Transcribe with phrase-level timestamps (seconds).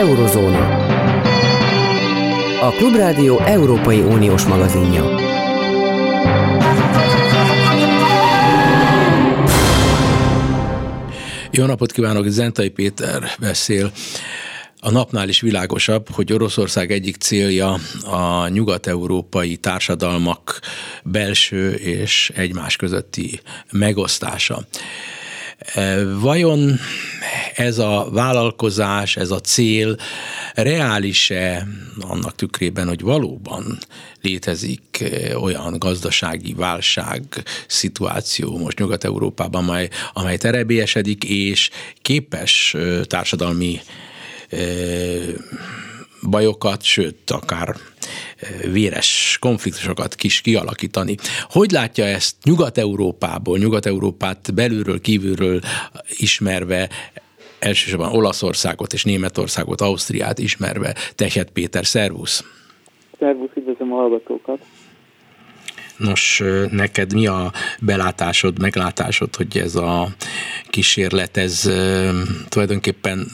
[0.00, 0.76] Eurozóna.
[2.60, 5.04] A Klubrádió Európai Uniós magazinja.
[11.50, 13.92] Jó napot kívánok, Zentai Péter beszél.
[14.80, 20.60] A napnál is világosabb, hogy Oroszország egyik célja a nyugat-európai társadalmak
[21.04, 23.40] belső és egymás közötti
[23.70, 24.66] megosztása.
[25.60, 26.78] E, vajon
[27.54, 29.96] ez a vállalkozás, ez a cél
[30.54, 31.66] reális-e
[32.00, 33.78] annak tükrében, hogy valóban
[34.22, 37.22] létezik e, olyan gazdasági válság
[37.66, 41.70] szituáció most Nyugat-Európában, amely, amely terebélyesedik, és
[42.02, 43.80] képes e, társadalmi
[46.30, 47.76] bajokat, sőt, akár
[48.72, 51.16] véres konfliktusokat kis kialakítani.
[51.42, 55.60] Hogy látja ezt Nyugat-Európából, Nyugat-Európát belülről, kívülről
[56.18, 56.88] ismerve,
[57.58, 62.44] elsősorban Olaszországot és Németországot, Ausztriát ismerve, Tehet Péter, szervusz!
[63.18, 64.58] Szervusz, üdvözlöm a hallgatókat!
[66.00, 70.06] Nos, neked mi a belátásod, meglátásod, hogy ez a
[70.68, 71.70] kísérlet, ez
[72.48, 73.26] tulajdonképpen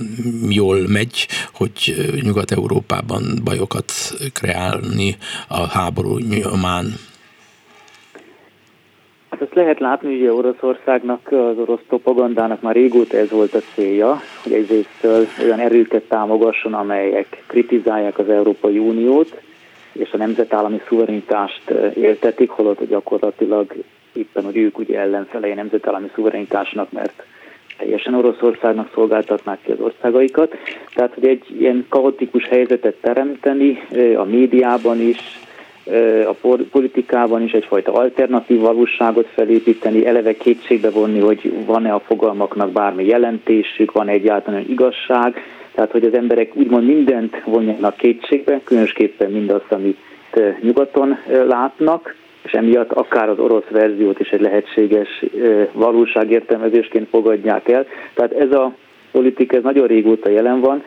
[0.49, 3.93] jól megy, hogy Nyugat-Európában bajokat
[4.33, 5.17] kreálni
[5.49, 6.95] a háború nyomán?
[9.31, 14.21] Hát azt lehet látni, hogy Oroszországnak, az orosz propagandának már régóta ez volt a célja,
[14.43, 15.07] hogy egyrészt
[15.43, 19.41] olyan erőket támogasson, amelyek kritizálják az Európai Uniót,
[19.99, 23.75] és a nemzetállami szuverenitást éltetik, holott gyakorlatilag
[24.13, 27.23] éppen, hogy ők ugye ellenfelei nemzetállami szuverenitásnak, mert
[27.79, 30.57] teljesen Oroszországnak szolgáltatnák ki az országaikat.
[30.95, 33.79] Tehát, hogy egy ilyen kaotikus helyzetet teremteni
[34.17, 35.19] a médiában is,
[36.27, 43.05] a politikában is egyfajta alternatív valóságot felépíteni, eleve kétségbe vonni, hogy van-e a fogalmaknak bármi
[43.05, 45.43] jelentésük, van egyáltalán igazság,
[45.77, 49.99] tehát hogy az emberek úgymond mindent vonjanak kétségbe, különösképpen mindazt, amit
[50.61, 51.17] nyugaton
[51.49, 55.25] látnak, és emiatt akár az orosz verziót is egy lehetséges
[55.73, 57.87] valóságértelmezésként fogadják el.
[58.15, 58.75] Tehát ez a
[59.13, 60.83] politika ez nagyon régóta jelen van.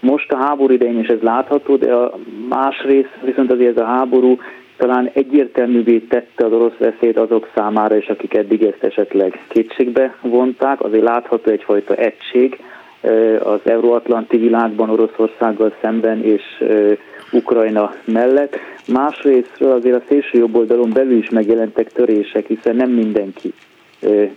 [0.00, 4.38] Most a háború idején is ez látható, de a másrészt viszont azért ez a háború
[4.76, 10.80] talán egyértelművé tette az orosz veszélyt azok számára is, akik eddig ezt esetleg kétségbe vonták.
[10.80, 12.58] Azért látható egyfajta egység
[13.42, 16.42] az euróatlanti világban Oroszországgal szemben és
[17.32, 18.56] Ukrajna mellett.
[18.88, 23.52] Másrésztről azért a szélső jobb oldalon belül is megjelentek törések, hiszen nem mindenki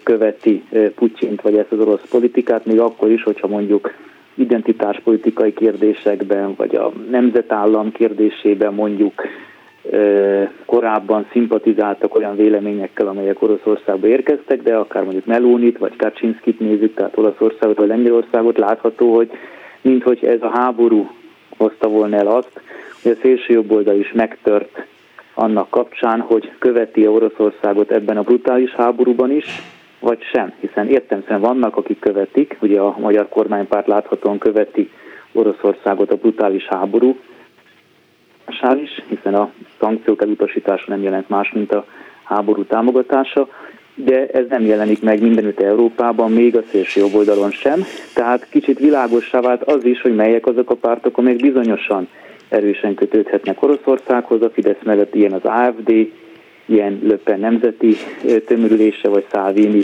[0.04, 0.64] követi
[0.96, 3.94] Putyint vagy ezt az orosz politikát, még akkor is, hogyha mondjuk
[4.36, 9.14] identitáspolitikai kérdésekben, vagy a nemzetállam kérdésében mondjuk
[10.66, 17.18] korábban szimpatizáltak olyan véleményekkel, amelyek Oroszországba érkeztek, de akár mondjuk Melónit vagy Kaczynskit nézzük, tehát
[17.18, 19.32] Olaszországot vagy Lengyelországot, látható, hogy
[19.82, 21.10] minthogy ez a háború
[21.58, 22.62] hozta volna el azt,
[23.04, 24.86] hogy a szélső jobb oldal is megtört
[25.34, 29.46] annak kapcsán, hogy követi -e Oroszországot ebben a brutális háborúban is,
[30.00, 34.92] vagy sem, hiszen értemszerűen vannak, akik követik, ugye a magyar kormánypárt láthatóan követi
[35.32, 37.16] Oroszországot a brutális háború,
[38.84, 41.86] is, hiszen a szankciók elutasítása nem jelent más, mint a
[42.24, 43.48] háború támogatása,
[43.96, 47.84] de ez nem jelenik meg mindenütt Európában, még a szélső jobb oldalon sem.
[48.14, 52.08] Tehát kicsit világossá vált az is, hogy melyek azok a pártok, amelyek bizonyosan
[52.50, 55.90] erősen kötődhetnek Oroszországhoz, a Fidesz mellett ilyen az AFD,
[56.66, 57.96] ilyen Löppen nemzeti
[58.48, 59.82] tömörülése, vagy Szálvini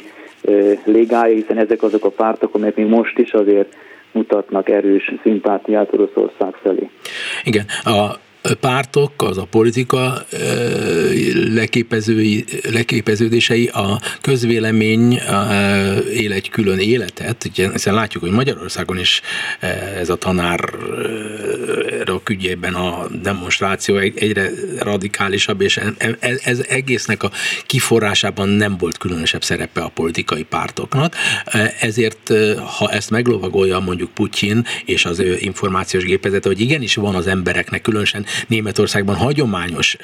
[0.84, 3.76] légája, hiszen ezek azok a pártok, amelyek még most is azért
[4.12, 6.90] mutatnak erős szimpátiát Oroszország felé.
[7.44, 8.20] Igen, a
[8.60, 10.26] pártok, az a politika
[11.54, 15.20] leképezői, leképeződései, a közvélemény
[16.14, 19.22] él egy külön életet, hiszen látjuk, hogy Magyarországon is
[20.00, 24.50] ez a tanárok ügyében a demonstráció egyre
[24.80, 25.80] radikálisabb, és
[26.44, 27.32] ez egésznek a
[27.66, 31.16] kiforrásában nem volt különösebb szerepe a politikai pártoknak,
[31.80, 32.32] ezért
[32.78, 37.82] ha ezt meglovagolja mondjuk Putyin és az ő információs gépezete, hogy igenis van az embereknek
[37.82, 39.98] különösen Németországban hagyományos,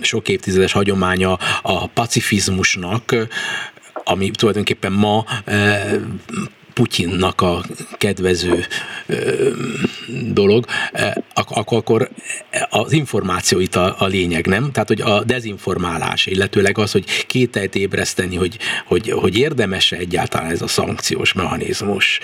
[0.00, 3.14] sok évtizedes hagyománya a pacifizmusnak,
[4.04, 5.24] ami tulajdonképpen ma
[6.80, 7.58] Putyinnak a
[7.98, 8.58] kedvező
[10.32, 10.64] dolog,
[11.34, 12.08] akkor,
[12.70, 14.70] az információ itt a, a lényeg, nem?
[14.72, 18.56] Tehát, hogy a dezinformálás, illetőleg az, hogy kételyt ébreszteni, hogy,
[18.86, 22.20] hogy, hogy érdemes-e egyáltalán ez a szankciós mechanizmus,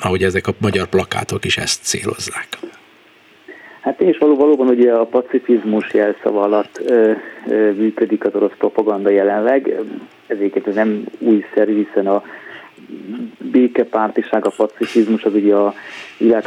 [0.00, 2.48] ahogy ezek a magyar plakátok is ezt célozzák.
[3.80, 7.12] Hát és való, valóban ugye a pacifizmus jelszava alatt ö,
[7.48, 9.74] ö, működik az orosz propaganda jelenleg,
[10.26, 12.22] ez nem újszerű, hiszen a
[13.38, 15.74] békepártiság, a pacifizmus az ugye a,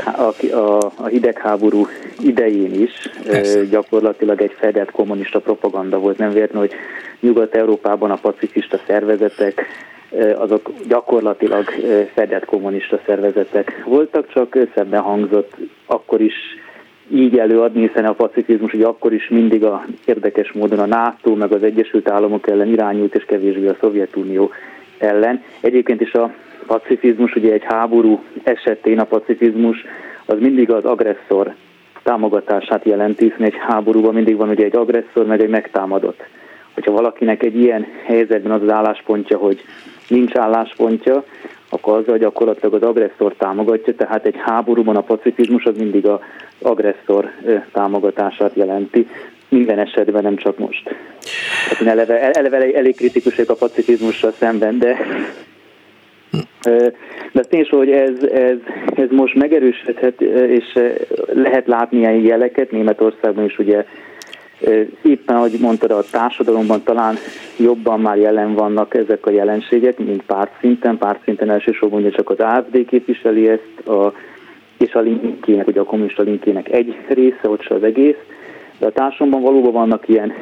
[0.04, 1.88] a, a, a hidegháború
[2.20, 3.66] idején is Persze.
[3.66, 6.18] gyakorlatilag egy fedett kommunista propaganda volt.
[6.18, 6.74] Nem véletlen, hogy
[7.20, 9.66] Nyugat-Európában a pacifista szervezetek
[10.36, 11.66] azok gyakorlatilag
[12.14, 16.36] fedett kommunista szervezetek voltak, csak szebben hangzott akkor is
[17.12, 21.52] így előadni, hiszen a pacifizmus ugye akkor is mindig a érdekes módon a NATO meg
[21.52, 24.52] az Egyesült Államok ellen irányult, és kevésbé a Szovjetunió
[25.00, 25.44] ellen.
[25.62, 26.34] Egyébként is a
[26.66, 29.86] pacifizmus, ugye egy háború esetén a pacifizmus
[30.26, 31.54] az mindig az agresszor
[32.04, 36.24] támogatását jelenti, hiszen egy háborúban mindig van ugye egy agresszor, meg egy megtámadott.
[36.74, 39.62] Hogyha valakinek egy ilyen helyzetben az az álláspontja, hogy
[40.08, 41.24] nincs álláspontja,
[41.70, 46.20] akkor azzal gyakorlatilag az agresszor támogatja, tehát egy háborúban a pacifizmus az mindig az
[46.62, 47.32] agresszor
[47.72, 49.08] támogatását jelenti,
[49.50, 50.84] minden esetben, nem csak most.
[51.70, 54.98] Tehát én eleve, eleve elég kritikus a pacifizmussal szemben, de
[57.32, 58.58] de tény hogy ez, ez,
[58.96, 60.80] ez most megerősödhet, és
[61.34, 63.86] lehet látni ilyen jeleket, Németországban is ugye
[65.02, 67.16] éppen, ahogy mondtad, a társadalomban talán
[67.58, 70.98] jobban már jelen vannak ezek a jelenségek, mint pártszinten.
[70.98, 74.14] Pártszinten elsősorban ugye csak az AFD képviseli ezt, a,
[74.78, 78.18] és a linkének, ugye a kommunista linkének egy része, ott se az egész.
[78.80, 80.34] De a társadalomban valóban vannak ilyen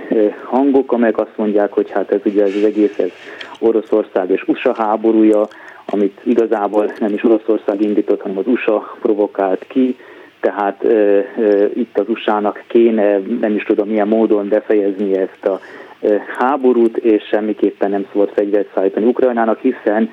[0.44, 3.12] hangok, amelyek azt mondják, hogy hát ez ugye ez az egész ez
[3.60, 5.48] Oroszország és USA háborúja,
[5.86, 9.98] amit igazából nem is Oroszország indított, hanem az USA provokált ki,
[10.40, 11.26] tehát e, e,
[11.74, 15.60] itt az USA-nak kéne, nem is tudom milyen módon befejezni ezt a
[16.02, 20.10] e, háborút, és semmiképpen nem szabad fegyvert szállítani Ukrajnának, hiszen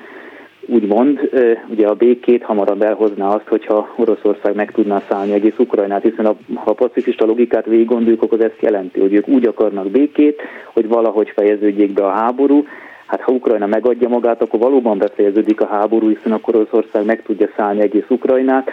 [0.67, 1.29] úgymond
[1.69, 6.35] ugye a békét hamarabb elhozná azt, hogyha Oroszország meg tudná szállni egész Ukrajnát, hiszen a,
[6.53, 10.41] ha a pacifista logikát végig gondoljuk, akkor ez ezt jelenti, hogy ők úgy akarnak békét,
[10.73, 12.65] hogy valahogy fejeződjék be a háború,
[13.05, 17.49] Hát ha Ukrajna megadja magát, akkor valóban befejeződik a háború, hiszen akkor Oroszország meg tudja
[17.57, 18.69] szállni egész Ukrajnát,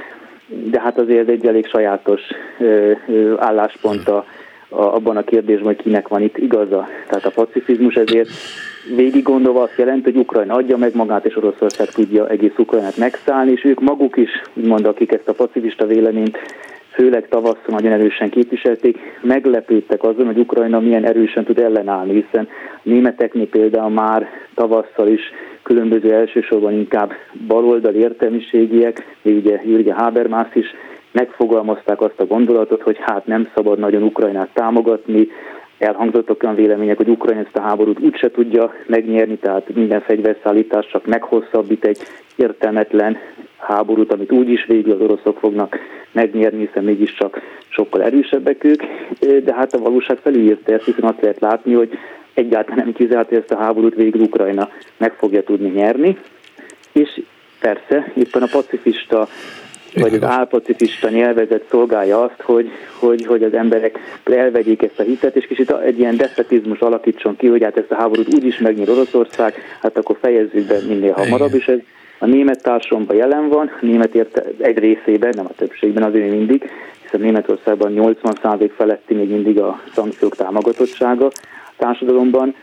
[0.46, 2.20] de hát azért egy elég sajátos
[3.36, 4.24] álláspont a,
[4.68, 6.88] a, abban a kérdésben, hogy kinek van itt igaza.
[7.08, 8.28] Tehát a pacifizmus ezért
[8.96, 13.50] végig gondolva azt jelenti, hogy Ukrajna adja meg magát, és Oroszország tudja egész Ukrajnát megszállni,
[13.50, 16.38] és ők maguk is, úgymond akik ezt a pacifista véleményt
[16.92, 22.80] főleg tavasszal nagyon erősen képviselték, meglepődtek azon, hogy Ukrajna milyen erősen tud ellenállni, hiszen a
[22.82, 25.20] németeknél például már tavasszal is
[25.62, 27.12] különböző elsősorban inkább
[27.46, 30.66] baloldali értelmiségiek, még ugye Jürgen Habermas is
[31.12, 35.28] megfogalmazták azt a gondolatot, hogy hát nem szabad nagyon Ukrajnát támogatni,
[35.82, 41.06] elhangzottak olyan vélemények, hogy Ukrajna ezt a háborút úgyse tudja megnyerni, tehát minden fegyverszállítás csak
[41.06, 41.98] meghosszabbít egy
[42.36, 43.16] értelmetlen
[43.58, 45.78] háborút, amit úgyis végül az oroszok fognak
[46.12, 48.82] megnyerni, hiszen mégiscsak sokkal erősebbek ők,
[49.44, 51.90] de hát a valóság felülírta ezt, hiszen azt lehet látni, hogy
[52.34, 56.16] egyáltalán nem kizárt, hogy ezt a háborút végül Ukrajna meg fogja tudni nyerni,
[56.92, 57.22] és
[57.60, 59.28] persze éppen a pacifista
[59.94, 65.36] vagy az álpacifista nyelvezet szolgálja azt, hogy, hogy, hogy az emberek elvegyék ezt a hitet,
[65.36, 69.54] és kicsit egy ilyen defetizmus alakítson ki, hogy hát ezt a háborút úgyis megnyer Oroszország,
[69.80, 71.78] hát akkor fejezzük be minél hamarabb, és ez
[72.18, 76.70] a német társadalomban jelen van, a német érte egy részében, nem a többségben azért mindig,
[77.02, 82.54] hiszen Németországban 80% feletti még mindig a szankciók támogatottsága a társadalomban,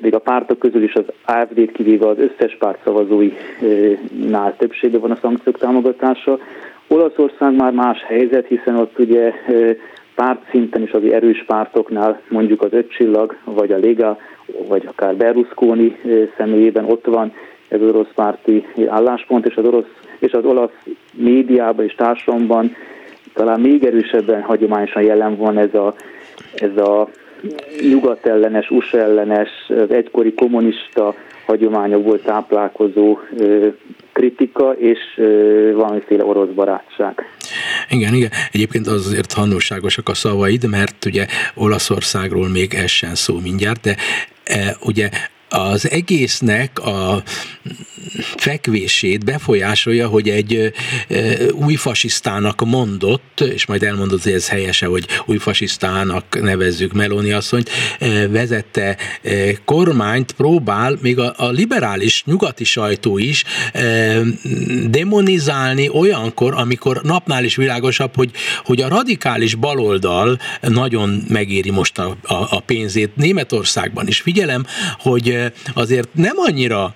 [0.00, 5.18] még a pártok közül is az AFD-t kivéve az összes párt szavazóinál többségben van a
[5.20, 6.38] szankciók támogatása.
[6.88, 9.32] Olaszország már más helyzet, hiszen ott ugye
[10.14, 14.18] párt szinten is az erős pártoknál, mondjuk az öt csillag, vagy a Lega,
[14.68, 15.96] vagy akár Berlusconi
[16.36, 17.32] személyében ott van
[17.68, 22.76] ez az orosz párti álláspont, és az, orosz, és az olasz médiában és társadalomban
[23.32, 25.94] talán még erősebben hagyományosan jelen van ez a,
[26.54, 27.08] ez a
[27.88, 31.14] nyugatellenes, USA ellenes, az egykori kommunista
[31.46, 33.18] hagyományokból táplálkozó
[34.12, 34.98] kritika és
[35.74, 37.28] valamiféle orosz barátság.
[37.90, 38.30] Igen, igen.
[38.52, 43.96] Egyébként az azért tanulságosak a szavaid, mert ugye Olaszországról még ez sem szó mindjárt, de
[44.44, 45.08] e, ugye
[45.54, 47.22] az egésznek a
[48.36, 50.72] fekvését befolyásolja, hogy egy
[51.52, 57.70] új fasisztának mondott, és majd elmondod, hogy ez helyese, hogy új fasisztának nevezzük Meloni asszonyt,
[58.30, 58.96] vezette
[59.64, 63.44] kormányt próbál, még a, a liberális nyugati sajtó is
[64.86, 68.30] demonizálni olyankor, amikor napnál is világosabb, hogy,
[68.64, 74.20] hogy a radikális baloldal nagyon megéri most a, a, a pénzét Németországban is.
[74.20, 74.66] Figyelem,
[74.98, 75.43] hogy
[75.74, 76.94] azért nem annyira,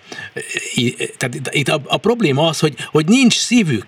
[1.16, 3.86] tehát itt a, a probléma az, hogy, hogy nincs szívük,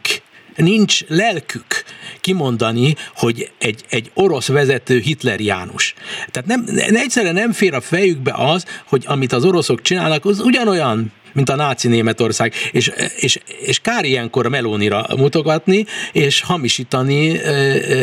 [0.56, 1.84] nincs lelkük
[2.20, 5.94] kimondani, hogy egy, egy orosz vezető Hitler János.
[6.30, 6.64] Tehát nem,
[6.94, 11.56] egyszerűen nem fér a fejükbe az, hogy amit az oroszok csinálnak, az ugyanolyan mint a
[11.56, 12.52] náci Németország.
[12.72, 17.40] És, és, és kár ilyenkor Melónira mutogatni, és hamisítani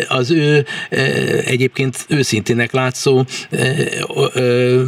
[0.08, 0.66] az ő
[1.46, 3.26] egyébként őszintének látszó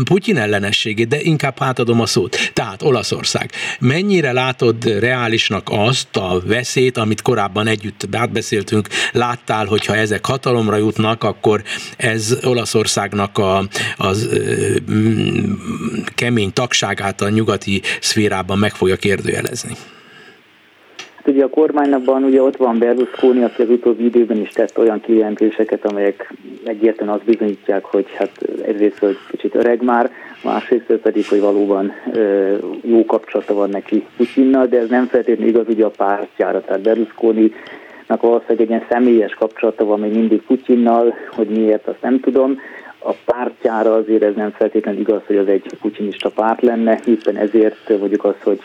[0.04, 2.52] Putyin ellenességét, de inkább hátadom a szót.
[2.54, 3.52] Tehát Olaszország.
[3.80, 11.24] Mennyire látod reálisnak azt a veszélyt, amit korábban együtt átbeszéltünk, láttál, hogyha ezek hatalomra jutnak,
[11.24, 11.64] akkor
[11.98, 13.68] ez Olaszországnak a,
[13.98, 14.30] az
[16.16, 17.82] kemény tagságát a nyugati
[18.30, 19.74] szférában meg fogja kérdőjelezni.
[21.16, 25.02] Hát ugye a kormánynak ugye ott van Berlusconi, aki az utóbbi időben is tett olyan
[25.02, 26.34] kijelentéseket, amelyek
[26.66, 28.32] egyértelműen azt bizonyítják, hogy hát
[28.66, 30.12] egyrészt, hogy kicsit öreg már,
[30.44, 31.94] másrészt pedig, hogy valóban
[32.82, 37.54] jó kapcsolata van neki Putyinnal, de ez nem feltétlenül igaz ugye a pártjára, tehát Berlusconi
[38.18, 42.60] valószínűleg egy ilyen személyes kapcsolata van még mindig Putyinnal, hogy miért, azt nem tudom
[43.00, 47.90] a pártjára azért ez nem feltétlenül igaz, hogy az egy putinista párt lenne, hiszen ezért
[48.00, 48.60] mondjuk az, hogy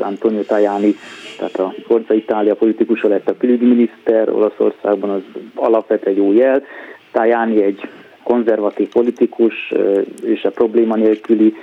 [0.00, 0.94] Antonio Tajani,
[1.38, 5.22] tehát a Forza Itália politikusa lett a külügyminiszter Olaszországban, az
[5.54, 6.62] alapvetően jó jel.
[7.12, 7.80] Tajani egy
[8.22, 9.74] konzervatív politikus,
[10.24, 11.54] és a probléma nélküli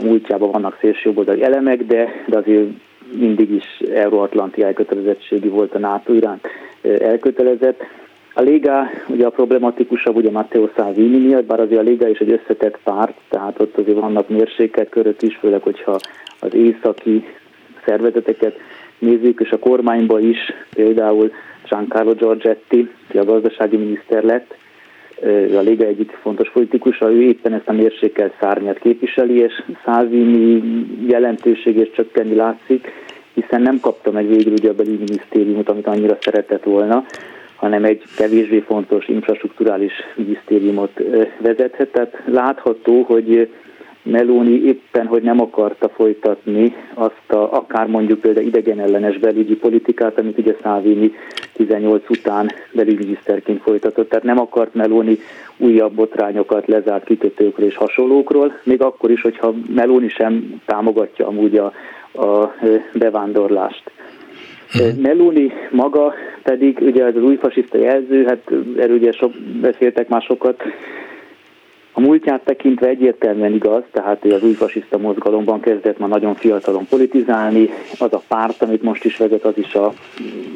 [0.00, 2.68] a múltjában vannak szélsőjobboldali elemek, de, de azért
[3.18, 6.46] mindig is euróatlanti elkötelezettségi volt a NATO iránt
[6.82, 7.82] elkötelezett.
[8.34, 12.30] A Liga ugye a problematikusabb ugye Matteo Salvini miatt, bár azért a Liga is egy
[12.30, 15.98] összetett párt, tehát ott azért vannak mérsékelt körök is, főleg hogyha
[16.40, 17.24] az északi
[17.84, 18.56] szervezeteket
[18.98, 20.38] nézzük, és a kormányba is
[20.74, 21.32] például
[21.68, 24.54] Giancarlo Giorgetti, aki a gazdasági miniszter lett,
[25.56, 30.62] a Liga egyik fontos politikusa, ő éppen ezt a mérsékelt szárnyat képviseli, és Salvini
[31.06, 32.92] jelentőségét csökkenni látszik,
[33.40, 37.04] hiszen nem kapta meg végül ugye a belügyminisztériumot, amit annyira szeretett volna
[37.56, 41.02] hanem egy kevésbé fontos infrastruktúrális minisztériumot
[41.38, 41.88] vezethet.
[41.92, 43.48] Tehát látható, hogy
[44.02, 50.38] Meloni éppen, hogy nem akarta folytatni azt a, akár mondjuk például idegenellenes belügyi politikát, amit
[50.38, 51.12] ugye Szávini
[51.52, 54.08] 18 után belügyminiszterként folytatott.
[54.08, 55.18] Tehát nem akart Meloni
[55.56, 61.72] újabb botrányokat lezárt kikötőkről és hasonlókról, még akkor is, hogyha Meloni sem támogatja amúgy a,
[62.16, 62.54] a
[62.92, 63.90] bevándorlást.
[64.74, 65.00] Uh-huh.
[65.00, 70.62] Meloni maga pedig, ugye az új fasiszta jelző, hát erről ugye sok, beszéltek már sokat,
[71.98, 77.68] a múltját tekintve egyértelműen igaz, tehát az új fasiszta mozgalomban kezdett már nagyon fiatalon politizálni,
[77.98, 79.92] az a párt, amit most is vezet, az is a,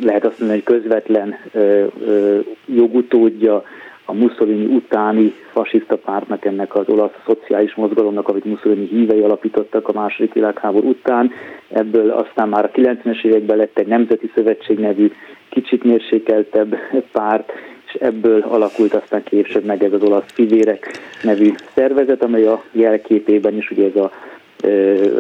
[0.03, 3.63] lehet azt mondani, hogy közvetlen ö, ö, jogutódja
[4.11, 9.93] a Mussolini utáni fasiszta pártnak, ennek az olasz szociális mozgalomnak, amit Mussolini hívei alapítottak a
[9.93, 11.31] második világháború után.
[11.69, 15.13] Ebből aztán már a 90-es években lett egy Nemzeti Szövetség nevű
[15.49, 16.77] kicsit mérsékeltebb
[17.13, 17.53] párt,
[17.87, 20.91] és ebből alakult aztán később meg ez az olasz fivérek
[21.23, 24.11] nevű szervezet, amely a jelképében is ugye ez a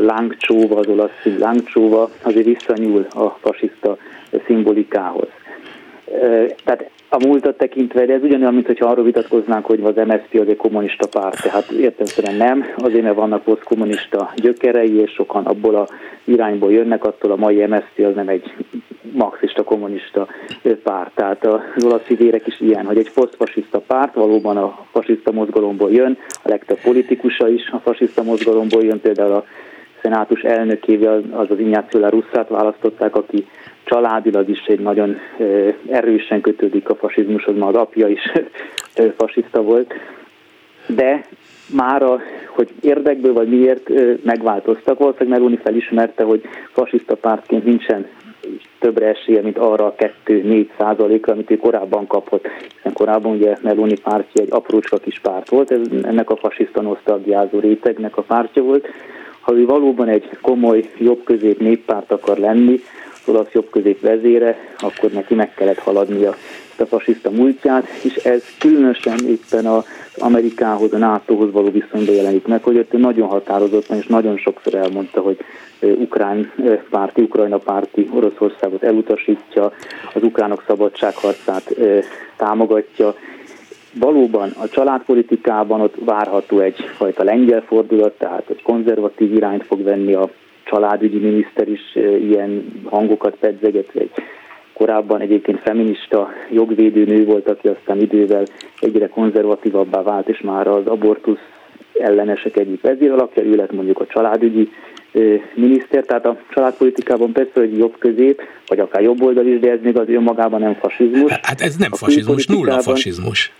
[0.00, 3.96] lángcsóva, az olasz lángcsóva azért visszanyúl a fasiszta
[4.46, 5.28] szimbolikához.
[6.64, 10.48] Tehát a múltat tekintve, de ez ugyanolyan, mint hogyha arról vitatkoznánk, hogy az MSZP az
[10.48, 15.88] egy kommunista párt, tehát értelmszerűen nem, azért mert vannak posztkommunista gyökerei, és sokan abból a
[16.24, 18.54] irányból jönnek, attól a mai MSZP az nem egy
[19.12, 20.26] marxista kommunista
[20.82, 21.14] párt.
[21.14, 26.18] Tehát az olasz vérek is ilyen, hogy egy posztfasiszta párt valóban a fasiszta mozgalomból jön,
[26.42, 29.44] a legtöbb politikusa is a fasiszta mozgalomból jön, például a
[30.02, 33.46] szenátus elnökével az az Ignácio Russzát választották, aki
[33.84, 35.16] családilag is egy nagyon
[35.90, 38.32] erősen kötődik a fasizmushoz, már az apja is
[39.16, 39.94] fasiszta volt,
[40.86, 41.24] de
[41.74, 43.90] mára, hogy érdekből vagy miért
[44.24, 48.06] megváltoztak, valószínűleg Meloni felismerte, hogy fasiszta pártként nincsen
[48.78, 49.94] többre esélye, mint arra a
[50.26, 55.48] 2-4 százalékra, amit ő korábban kapott, hiszen korábban ugye Meloni pártja egy aprócska kis párt
[55.48, 58.86] volt, ez ennek a fasiszta nosztalgiázó rétegnek a pártja volt.
[59.40, 62.80] Ha ő valóban egy komoly jobbközép néppárt akar lenni,
[63.24, 66.34] olasz jobbközép vezére, akkor neki meg kellett haladnia
[66.70, 69.84] ezt a fasiszta múltját, és ez különösen éppen az
[70.18, 75.20] Amerikához, a NATO-hoz való viszonyban jelenik meg, hogy ott nagyon határozottan és nagyon sokszor elmondta,
[75.20, 75.36] hogy
[75.80, 76.52] ukrán
[76.90, 79.72] párti, ukrajna párti Oroszországot elutasítja,
[80.14, 81.74] az ukránok szabadságharcát
[82.36, 83.14] támogatja.
[83.94, 90.30] Valóban a családpolitikában ott várható egyfajta lengyel fordulat, tehát egy konzervatív irányt fog venni a
[90.64, 94.10] családügyi miniszter is ilyen hangokat pedzeget, egy
[94.72, 98.44] korábban egyébként feminista jogvédő nő volt, aki aztán idővel
[98.80, 101.38] egyre konzervatívabbá vált, és már az abortusz
[102.00, 104.70] ellenesek egyik vezéralakja, ő lett mondjuk a családügyi
[105.54, 109.78] miniszter, tehát a családpolitikában persze, hogy jobb közép, vagy akár jobb oldal is, de ez
[109.82, 111.32] még az önmagában nem fasizmus.
[111.42, 113.52] Hát ez nem a fasizmus, nulla fasizmus.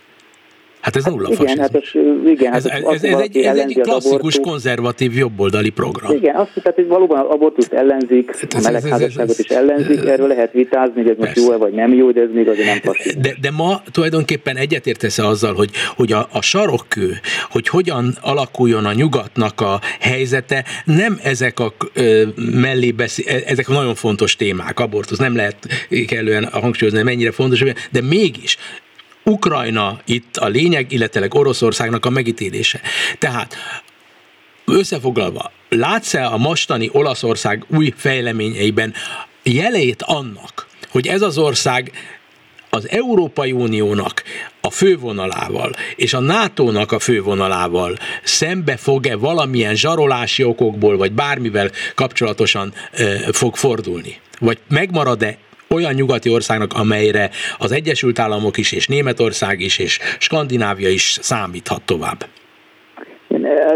[0.81, 1.83] Hát ez nulla igen, hát ez,
[2.25, 4.39] igen, ez, hát ez, ez, ez, egy, ez egy klasszikus abortus.
[4.39, 6.15] konzervatív jobboldali program.
[6.15, 10.51] Igen, azt tehát, hogy valóban az abortuszt ellenzik, hát a melegházasságot is ellenzik, erről lehet
[10.51, 13.19] vitázni, hogy ez most jó vagy nem jó, de ez még azért nem fasiszta.
[13.19, 17.13] De, de ma tulajdonképpen egyetértesz azzal, hogy, hogy a, a sarokkő,
[17.49, 23.67] hogy hogyan alakuljon a nyugatnak a helyzete, nem ezek a ö, mellé beszél, e, ezek
[23.67, 25.57] nagyon fontos témák, abortusz, nem lehet
[26.07, 28.57] kellően hangsúlyozni, mennyire fontos, de mégis
[29.23, 32.81] Ukrajna itt a lényeg, illetve Oroszországnak a megítélése.
[33.19, 33.55] Tehát
[34.65, 38.93] összefoglalva, látsz-e a mostani Olaszország új fejleményeiben
[39.43, 41.91] jelét annak, hogy ez az ország
[42.73, 44.23] az Európai Uniónak
[44.61, 52.73] a fővonalával és a NATO-nak a fővonalával szembe fog-e valamilyen zsarolási okokból, vagy bármivel kapcsolatosan
[52.91, 54.19] e, fog fordulni?
[54.39, 55.37] Vagy megmarad-e
[55.73, 61.81] olyan nyugati országnak, amelyre az Egyesült Államok is, és Németország is, és Skandinávia is számíthat
[61.85, 62.25] tovább?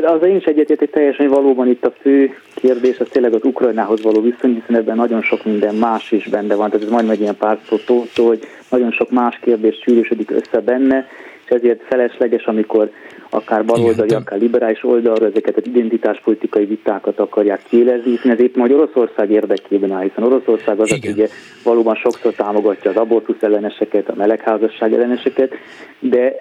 [0.01, 4.21] Az én is egyetértek teljesen, valóban itt a fő kérdés az tényleg az Ukrajnához való
[4.21, 7.37] viszony, hiszen ebben nagyon sok minden más is benne van, tehát ez majd egy ilyen
[7.37, 11.07] pár szó hogy nagyon sok más kérdés sűrűsödik össze benne,
[11.45, 12.91] és ezért felesleges, amikor
[13.29, 18.55] akár baloldali, Igen, akár liberális oldalra ezeket az identitáspolitikai vitákat akarják kielezni, hiszen ez épp
[18.55, 21.27] majd Oroszország érdekében áll, hiszen Oroszország az, aki ugye
[21.63, 25.53] valóban sokszor támogatja az abortusz elleneseket, a melegházasság elleneseket,
[25.99, 26.33] de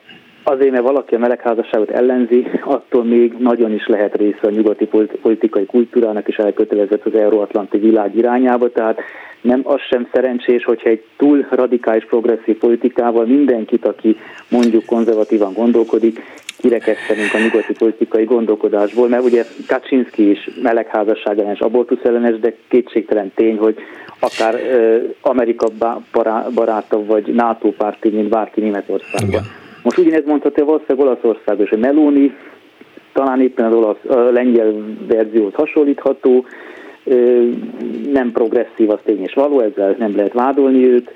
[0.44, 4.88] azért, mert valaki a melegházasságot ellenzi, attól még nagyon is lehet része a nyugati
[5.22, 9.00] politikai kultúrának, és elkötelezett az euróatlanti világ irányába, tehát
[9.40, 14.16] nem az sem szerencsés, hogyha egy túl radikális progresszív politikával mindenkit, aki
[14.50, 16.20] mondjuk konzervatívan gondolkodik,
[16.58, 23.32] kirekesztenünk a nyugati politikai gondolkodásból, mert ugye Kaczynski is melegházasság ellenes, abortusz ellenes, de kétségtelen
[23.34, 23.76] tény, hogy
[24.18, 24.54] akár
[25.20, 25.66] Amerika
[26.54, 29.28] barátabb vagy NATO párti, mint bárki Németországban.
[29.28, 29.42] Igen.
[29.84, 32.36] Most ugyanez mondhatja valószínűleg Olaszország is, hogy Meloni
[33.12, 34.74] talán éppen az olasz, a lengyel
[35.08, 36.44] verziót hasonlítható,
[38.12, 41.10] nem progresszív, az tény és való, ezzel nem lehet vádolni őt,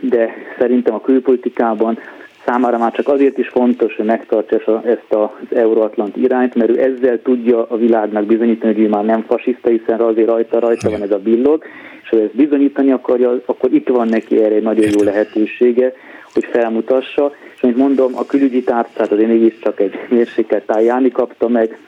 [0.00, 1.98] de szerintem a külpolitikában
[2.46, 7.22] számára már csak azért is fontos, hogy megtartsa ezt az euróatlant irányt, mert ő ezzel
[7.22, 11.18] tudja a világnak bizonyítani, hogy ő már nem fasiszta, hiszen azért rajta-rajta van ez a
[11.18, 11.64] billog,
[12.02, 15.92] és ha ezt bizonyítani akarja, akkor itt van neki erre egy nagyon jó lehetősége,
[16.32, 21.48] hogy felmutassa, és mint mondom, a külügyi tárcát az én csak egy mérsékelt tájáni kapta
[21.48, 21.78] meg,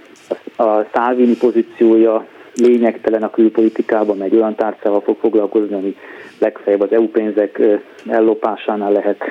[0.57, 5.97] a Szálvini pozíciója lényegtelen a külpolitikában, meg olyan tárcával fog foglalkozni, ami
[6.39, 7.61] legfeljebb az EU pénzek
[8.07, 9.25] ellopásánál lehet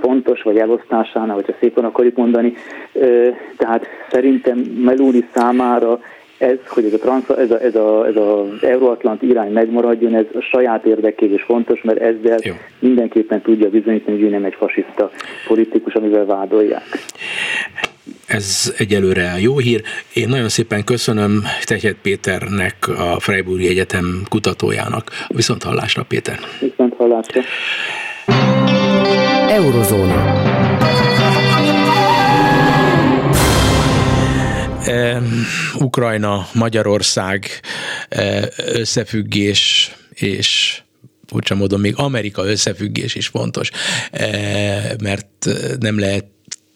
[0.00, 2.54] fontos, vagy elosztásánál, hogyha szépen akarjuk mondani.
[3.56, 6.00] Tehát szerintem Meloni számára
[6.42, 10.24] ez, hogy ez, a transz, ez, a, ez, a, ez az Euróatlant irány megmaradjon, ez
[10.34, 12.52] a saját érdekében is fontos, mert ezzel Jó.
[12.78, 15.10] mindenképpen tudja bizonyítani, hogy ő nem egy fasiszta
[15.46, 16.82] politikus, amivel vádolják.
[18.32, 19.82] Ez egyelőre jó hír.
[20.12, 25.10] Én nagyon szépen köszönöm Tehet Péternek, a Freiburgi Egyetem kutatójának.
[25.28, 26.38] Viszont hallásra, Péter.
[26.60, 27.40] Viszont hallásra.
[29.48, 30.42] Eurozóna.
[35.78, 37.46] Ukrajna, Magyarország
[38.56, 40.80] összefüggés és
[41.26, 43.70] furcsa módon még Amerika összefüggés is fontos,
[45.02, 46.26] mert nem lehet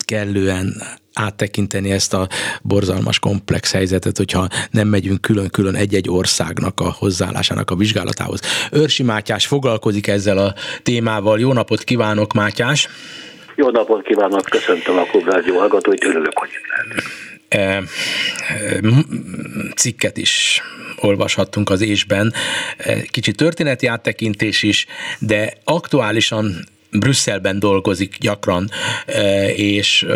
[0.04, 0.82] kellően
[1.16, 2.28] áttekinteni ezt a
[2.62, 8.40] borzalmas komplex helyzetet, hogyha nem megyünk külön-külön egy-egy országnak a hozzáállásának a vizsgálatához.
[8.72, 11.40] Őrsi Mátyás foglalkozik ezzel a témával.
[11.40, 12.88] Jó napot kívánok, Mátyás!
[13.54, 16.66] Jó napot kívánok, köszöntöm a Klubrádió hallgatóit, örülök, hogy itt
[17.48, 17.82] e, e,
[19.76, 20.62] cikket is
[20.96, 22.32] olvashattunk az ésben,
[22.76, 24.86] e, kicsit történeti áttekintés is,
[25.18, 26.66] de aktuálisan
[26.98, 28.70] Brüsszelben dolgozik gyakran,
[29.06, 30.06] e, és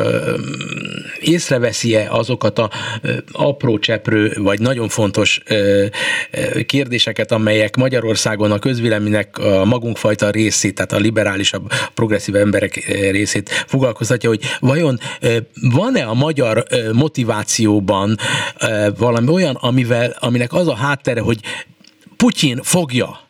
[1.21, 2.71] észreveszi-e azokat a
[3.33, 5.41] apró cseprő, vagy nagyon fontos
[6.67, 12.75] kérdéseket, amelyek Magyarországon a közvéleménynek a magunkfajta részét, tehát a liberálisabb, progresszív emberek
[13.11, 14.99] részét foglalkoztatja, hogy vajon
[15.55, 18.17] van-e a magyar motivációban
[18.97, 21.39] valami olyan, amivel, aminek az a háttere, hogy
[22.17, 23.30] Putyin fogja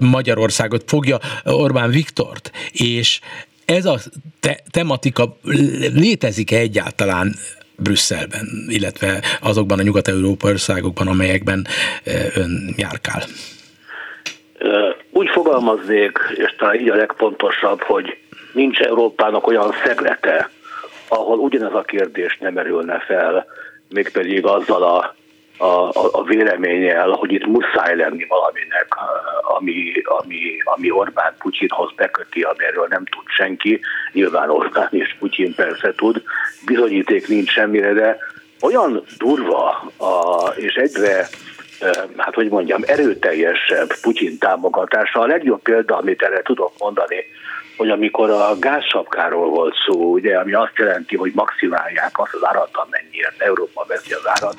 [0.00, 3.20] Magyarországot, fogja Orbán Viktort, és
[3.64, 3.98] ez a
[4.40, 5.36] te- tematika
[5.94, 7.34] létezik-e egyáltalán
[7.76, 11.66] Brüsszelben, illetve azokban a nyugat-európai országokban, amelyekben
[12.34, 13.22] ön járkál?
[15.10, 18.16] Úgy fogalmaznék, és talán így a legpontosabb, hogy
[18.52, 20.50] nincs Európának olyan szeglete,
[21.08, 23.46] ahol ugyanez a kérdés nem merülne fel,
[23.88, 25.14] mégpedig azzal a
[25.60, 28.86] a, a, a véleménnyel, hogy itt muszáj lenni valaminek,
[29.42, 33.80] ami, ami, ami Orbán Putyinhoz beköti, amiről nem tud senki,
[34.12, 36.22] nyilván Orbán és Putyin persze tud,
[36.66, 38.18] bizonyíték nincs semmire, de
[38.60, 41.28] olyan durva a, és egyre
[42.16, 45.20] hát hogy mondjam, erőteljesebb Putyin támogatása.
[45.20, 47.24] A legjobb példa, amit erre tudok mondani,
[47.76, 52.70] hogy amikor a gázsapkáról volt szó, ugye, ami azt jelenti, hogy maximálják azt az árat,
[52.72, 54.54] amennyiért Európa veszi az árat,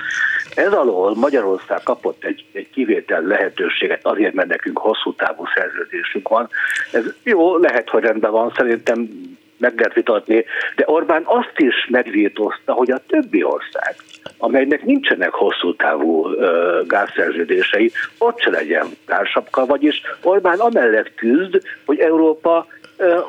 [0.55, 6.49] ez alól Magyarország kapott egy, egy kivétel lehetőséget azért, mert nekünk hosszú távú szerződésünk van.
[6.91, 9.09] Ez jó, lehet, hogy rendben van, szerintem
[9.57, 13.95] meg lehet vitatni, de Orbán azt is megvétózta, hogy a többi ország,
[14.37, 21.99] amelynek nincsenek hosszú távú ö, gázszerződései, ott se legyen társapka, vagyis Orbán amellett küzd, hogy
[21.99, 22.67] Európa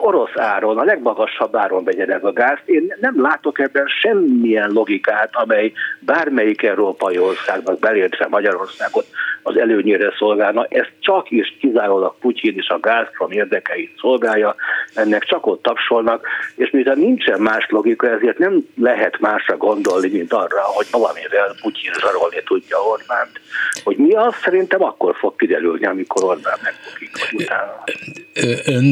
[0.00, 2.62] orosz áron, a legmagasabb áron vegye ez a gázt.
[2.64, 9.06] Én nem látok ebben semmilyen logikát, amely bármelyik európai országnak, belértve Magyarországot
[9.42, 10.66] az előnyére szolgálna.
[10.68, 14.54] Ez csak is kizárólag Putyin és a Gazprom érdekeit szolgálja,
[14.94, 20.32] ennek csak ott tapsolnak, és miután nincsen más logika, ezért nem lehet másra gondolni, mint
[20.32, 23.40] arra, hogy valamivel Putyin zsarolni tudja Orbánt.
[23.84, 27.10] Hogy mi az, szerintem akkor fog kiderülni, amikor Orbán megbukik.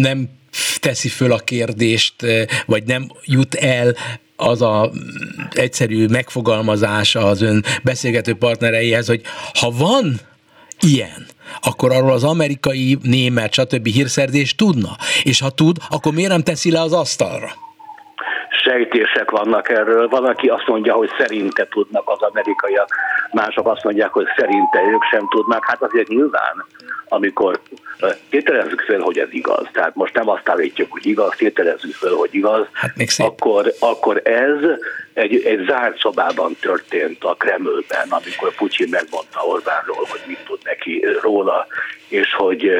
[0.03, 0.39] Nem
[0.81, 2.15] teszi föl a kérdést,
[2.67, 3.95] vagy nem jut el
[4.37, 4.91] az a
[5.51, 9.21] egyszerű megfogalmazás az ön beszélgető partnereihez, hogy
[9.61, 10.15] ha van
[10.81, 11.27] ilyen,
[11.61, 13.87] akkor arról az amerikai, német, stb.
[13.87, 14.97] hírszerdés tudna.
[15.23, 17.49] És ha tud, akkor miért nem teszi le az asztalra?
[18.65, 20.09] Sejtések vannak erről.
[20.09, 22.89] Van, aki azt mondja, hogy szerinte tudnak az amerikaiak,
[23.33, 25.65] mások azt mondják, hogy szerinte ők sem tudnak.
[25.65, 26.65] Hát azért nyilván
[27.13, 27.61] amikor
[28.29, 32.35] tételezzük fel, hogy ez igaz, tehát most nem azt állítjuk, hogy igaz, tételezzük fel, hogy
[32.35, 34.79] igaz, hát akkor, akkor ez
[35.13, 41.05] egy, egy zárt szobában történt a Kremlben, amikor Putyin megmondta Orbánról, hogy mit tud neki
[41.23, 41.67] róla,
[42.09, 42.71] és hogy,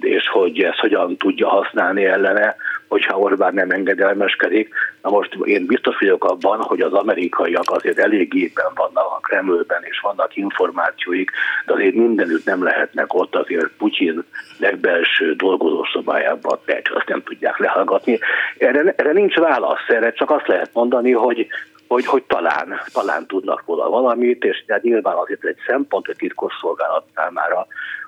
[0.00, 2.56] és hogy ezt hogyan tudja használni ellene,
[2.88, 4.74] hogyha Orbán nem engedelmeskedik.
[5.02, 9.82] Na most én biztos vagyok abban, hogy az amerikaiak azért elég éppen vannak a Kremlben,
[9.82, 11.30] és vannak információik,
[11.66, 14.24] de azért mindenütt nem lehetnek ott azért Putyin
[14.58, 18.18] legbelső dolgozószobájában, persze azt nem tudják lehallgatni.
[18.58, 21.46] Erre, erre nincs válasz, erre csak azt lehet mondani, hogy
[21.88, 27.04] hogy, hogy talán, talán tudnak róla valamit, és de nyilván azért egy szempont a titkosszolgálat
[27.14, 27.66] számára,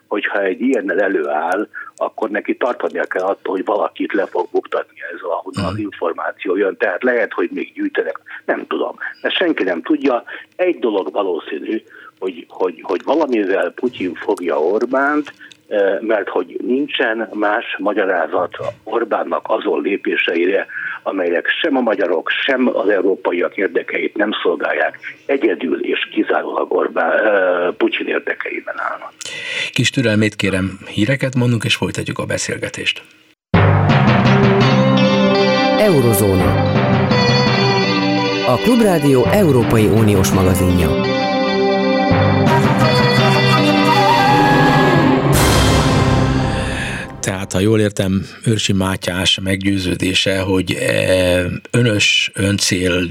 [0.09, 5.21] hogyha egy ilyennel előáll, akkor neki tartania kell attól, hogy valakit le fog buktatni ez
[5.21, 5.83] ahonnan az mhm.
[5.83, 6.77] információ jön.
[6.77, 8.97] Tehát lehet, hogy még gyűjtenek, nem tudom.
[9.23, 10.25] Ezt senki nem tudja.
[10.57, 11.83] Egy dolog valószínű,
[12.19, 15.33] hogy, hogy, hogy valamivel Putyin fogja Orbánt,
[16.01, 20.67] mert hogy nincsen más magyarázat Orbánnak azon lépéseire,
[21.03, 28.07] amelyek sem a magyarok, sem az európaiak érdekeit nem szolgálják, egyedül és kizárólag Orbán, Putyin
[28.07, 29.13] érdekeiben állnak.
[29.73, 33.03] Kis türelmét kérem, híreket mondunk, és folytatjuk a beszélgetést.
[35.79, 36.77] Eurozóna.
[38.47, 41.18] A Klubrádió Európai Uniós magazinja.
[47.49, 53.11] Tehát, ha jól értem, Őrsi Mátyás meggyőződése, hogy e, önös öncél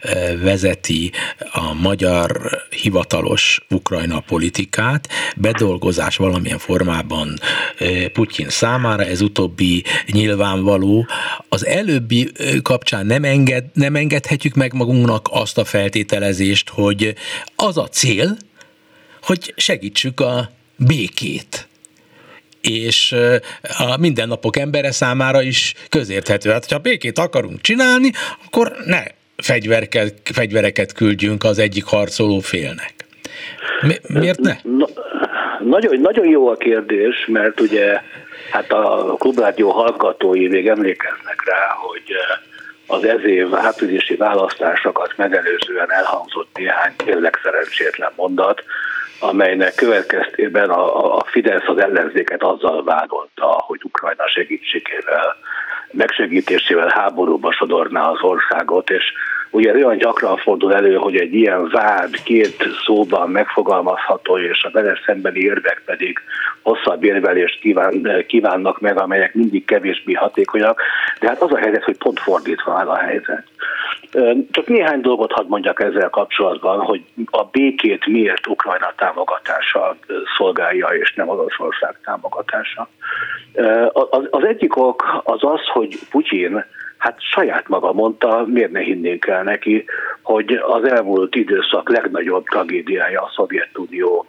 [0.00, 1.12] e, vezeti
[1.50, 7.38] a magyar hivatalos Ukrajna politikát, bedolgozás valamilyen formában
[7.78, 11.06] e, Putyin számára, ez utóbbi nyilvánvaló.
[11.48, 17.14] Az előbbi kapcsán nem, enged, nem engedhetjük meg magunknak azt a feltételezést, hogy
[17.56, 18.36] az a cél,
[19.22, 21.68] hogy segítsük a békét
[22.66, 23.14] és
[23.78, 26.50] a mindennapok embere számára is közérthető.
[26.50, 28.10] Hát, ha békét akarunk csinálni,
[28.46, 29.02] akkor ne
[29.36, 32.94] fegyvereket, fegyvereket küldjünk az egyik harcoló félnek.
[33.80, 34.56] Mi, miért ne?
[34.62, 34.86] Na,
[35.64, 38.00] nagyon, nagyon jó a kérdés, mert ugye
[38.50, 42.12] hát a klubrádió hallgatói még emlékeznek rá, hogy
[42.86, 48.62] az ez év áprilisi választásokat megelőzően elhangzott néhány tényleg szerencsétlen mondat,
[49.20, 55.36] amelynek következtében a, a Fidesz az ellenzéket azzal vádolta, hogy Ukrajna segítségével,
[55.90, 59.04] megsegítésével háborúba sodorná az országot, és
[59.50, 64.98] ugye olyan gyakran fordul elő, hogy egy ilyen vád két szóban megfogalmazható, és a vele
[65.06, 66.18] szembeni érvek pedig
[66.62, 70.82] hosszabb érvelést kíván, kívánnak meg, amelyek mindig kevésbé hatékonyak,
[71.20, 73.44] de hát az a helyzet, hogy pont fordítva áll a helyzet.
[74.50, 79.96] Csak néhány dolgot hadd mondjak ezzel kapcsolatban, hogy a békét miért Ukrajna támogatása
[80.36, 82.88] szolgálja, és nem Oroszország támogatása.
[84.30, 86.64] Az egyik ok az az, hogy Putyin
[86.98, 89.84] hát saját maga mondta, miért ne hinnénk el neki,
[90.22, 94.26] hogy az elmúlt időszak legnagyobb tragédiája a Szovjetunió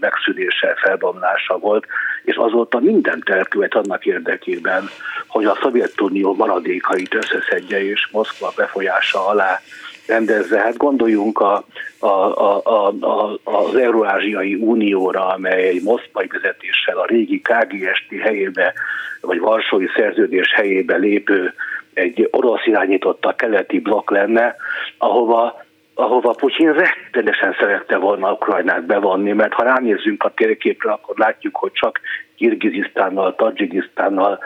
[0.00, 1.86] megszűnése, felbomlása volt,
[2.24, 4.88] és azóta mindent elkövet annak érdekében,
[5.26, 9.60] hogy a Szovjetunió maradékait összeszedje és Moszkva befolyása alá
[10.06, 10.58] rendezze.
[10.60, 11.64] Hát gondoljunk a,
[11.98, 18.72] a, a, a, az Euróázsiai Unióra, amely egy moszkvai vezetéssel a régi KGST helyébe,
[19.20, 21.54] vagy Varsói Szerződés helyébe lépő
[21.96, 24.56] egy orosz irányította keleti blokk lenne,
[24.98, 25.64] ahova
[25.98, 31.72] ahova Putyin rettenesen szerette volna Ukrajnát bevonni, mert ha ránézzünk a térképre, akkor látjuk, hogy
[31.72, 32.00] csak
[32.36, 34.38] Kirgizisztánnal, Tajikisztánnal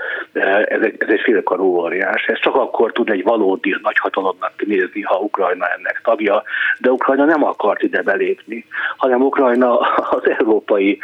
[0.64, 2.24] ez egy, ez egy félkarú óriás.
[2.24, 6.42] Ez csak akkor tud egy valódi nagyhatalomnak nézni, ha Ukrajna ennek tagja,
[6.78, 9.78] de Ukrajna nem akart ide belépni, hanem Ukrajna
[10.16, 10.98] az Európai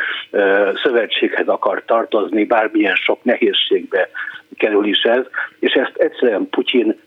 [0.83, 4.09] Szövetséghez akar tartozni, bármilyen sok nehézségbe
[4.57, 5.25] kerül is ez,
[5.59, 7.01] és ezt egyszerűen Putyin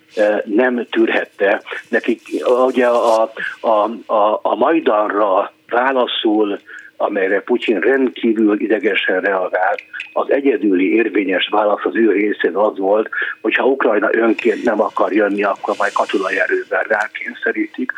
[0.43, 1.61] nem tűrhette.
[1.89, 2.21] Nekik
[2.65, 6.59] ugye a, a, a, a Majdanra válaszul
[7.01, 9.83] amelyre Putyin rendkívül idegesen reagált,
[10.13, 13.09] az egyedüli érvényes válasz az ő részén az volt,
[13.41, 17.91] hogy ha Ukrajna önként nem akar jönni, akkor majd katonai erővel rákényszerítik.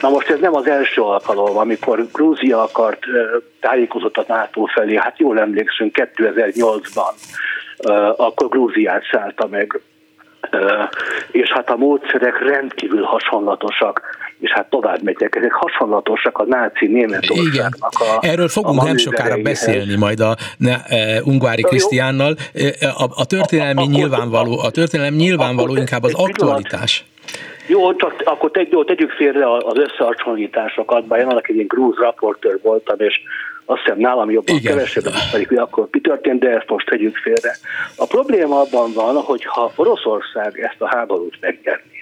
[0.00, 3.04] Na most ez nem az első alkalom, amikor Grúzia akart
[3.60, 7.12] tájékozott a NATO felé, hát jól emlékszünk, 2008-ban,
[8.16, 9.80] akkor Grúziát szállta meg.
[11.30, 14.00] És hát a módszerek rendkívül hasonlatosak,
[14.40, 19.36] és hát tovább megyek, ezek hasonlatosak a náci Németországnak a Erről fogunk a nem sokára
[19.36, 22.36] beszélni majd a ne, e, Ungvári Krisztiánnal.
[22.80, 27.04] A, a történelmi a, nyilvánvaló, a történelem nyilvánvaló akkor inkább az aktualitás.
[27.66, 32.58] Jó, csak akkor tegy, jó, tegyük félre az összehasonlításokat, bár én annak egy grúz raportőr
[32.62, 33.20] voltam, és
[33.64, 34.72] azt hiszem nálam jobban Igen.
[34.72, 37.56] kevesebben ismerik, hogy akkor mi történt, de ezt most tegyük félre.
[37.96, 41.95] A probléma abban van, hogy ha Oroszország ezt a háborút megnyerni,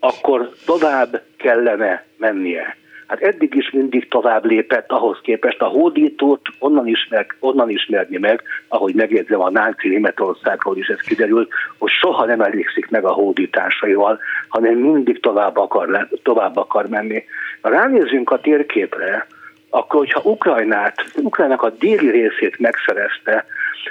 [0.00, 2.76] akkor tovább kellene mennie.
[3.06, 8.42] Hát eddig is mindig tovább lépett ahhoz képest a hódítót onnan, ismer, onnan ismerni meg,
[8.68, 14.18] ahogy megjegyzem a náci Németországról is ez kiderült, hogy soha nem elégszik meg a hódításaival,
[14.48, 17.24] hanem mindig tovább akar, tovább akar menni.
[17.60, 19.26] Ha ránézzünk a térképre,
[19.70, 23.46] akkor hogyha Ukrajnát, Ukrajnának a déli részét megszerezte,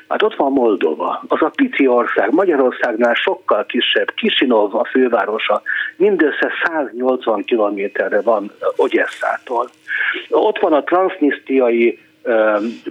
[0.07, 5.61] hát ott van Moldova, az a pici ország, Magyarországnál sokkal kisebb, Kisinov a fővárosa,
[5.95, 9.69] mindössze 180 kilométerre van Ogyesszától.
[10.29, 11.99] Ott van a transznisztiai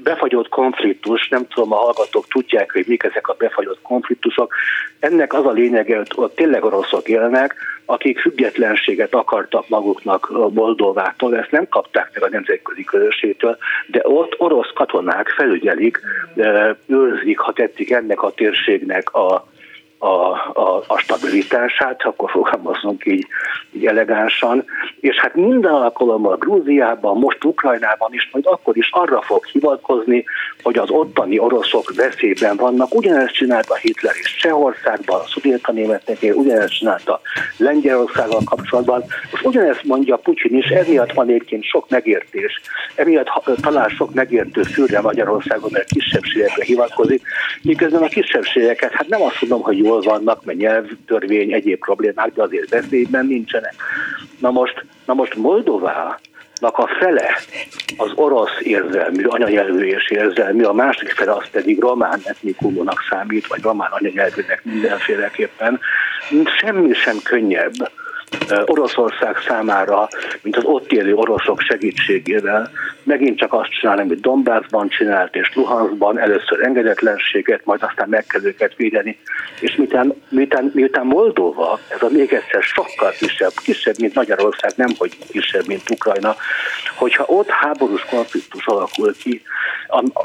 [0.02, 4.54] befagyott konfliktus, nem tudom, a hallgatók tudják, hogy mik ezek a befagyott konfliktusok.
[4.98, 11.50] Ennek az a lényege, hogy ott tényleg oroszok élnek, akik függetlenséget akartak maguknak Moldovától, ezt
[11.50, 16.00] nem kapták meg a nemzetközi közösségtől, de ott orosz katonák felügyelik,
[16.86, 19.46] őrzik, ha tetszik ennek a térségnek a
[19.98, 20.30] a,
[20.60, 23.26] a, a stabilitását, akkor fogalmazunk így,
[23.72, 24.64] így elegánsan,
[25.00, 30.24] és hát minden alkalommal Grúziában, most Ukrajnában is, majd akkor is arra fog hivatkozni,
[30.62, 32.94] hogy az ottani oroszok veszélyben vannak.
[32.94, 37.20] Ugyanezt csinálta Hitler is Csehországban, a szudéta németeknél, ugyanezt csinálta
[37.56, 39.04] Lengyelországgal kapcsolatban.
[39.30, 42.60] Most ugyanezt mondja Putyin is, emiatt van egyébként sok megértés,
[42.94, 43.30] emiatt
[43.60, 47.22] talán sok megértő fülre Magyarországon, mert kisebbségekre hivatkozik,
[47.62, 52.42] miközben a kisebbségeket, hát nem azt mondom, hogy jól vannak, mert nyelvtörvény, egyéb problémák, de
[52.42, 53.74] azért veszélyben nincsenek.
[54.40, 56.18] Na most, na most Moldová
[56.60, 57.36] a fele
[57.96, 63.62] az orosz érzelmű, anyanyelvű és érzelmű, a másik fele az pedig román etnikumónak számít, vagy
[63.62, 65.80] román anyanyelvűnek mindenféleképpen.
[66.58, 67.72] Semmi sem könnyebb
[68.64, 70.08] Oroszország számára,
[70.42, 72.70] mint az ott élő oroszok segítségével
[73.02, 78.44] megint csak azt csinálni, amit Donbassban csinált, és Luhanskban először engedetlenséget, majd aztán meg kell
[78.44, 79.18] őket védeni.
[79.60, 84.90] És miután, miután, miután Moldova, ez a még egyszer sokkal kisebb, kisebb, mint Magyarország, nem
[84.98, 86.36] hogy kisebb, mint Ukrajna,
[86.94, 89.42] hogyha ott háborús konfliktus alakul ki,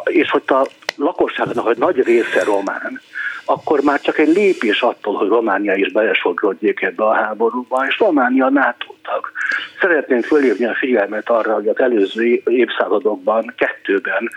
[0.03, 3.01] és hogy a lakosságnak a nagy része román,
[3.45, 8.49] akkor már csak egy lépés attól, hogy Románia is belesodródjék ebbe a háborúba, és Románia
[8.49, 9.31] NATO tag.
[9.79, 14.29] Szeretném fölhívni a figyelmet arra, hogy az előző évszázadokban, kettőben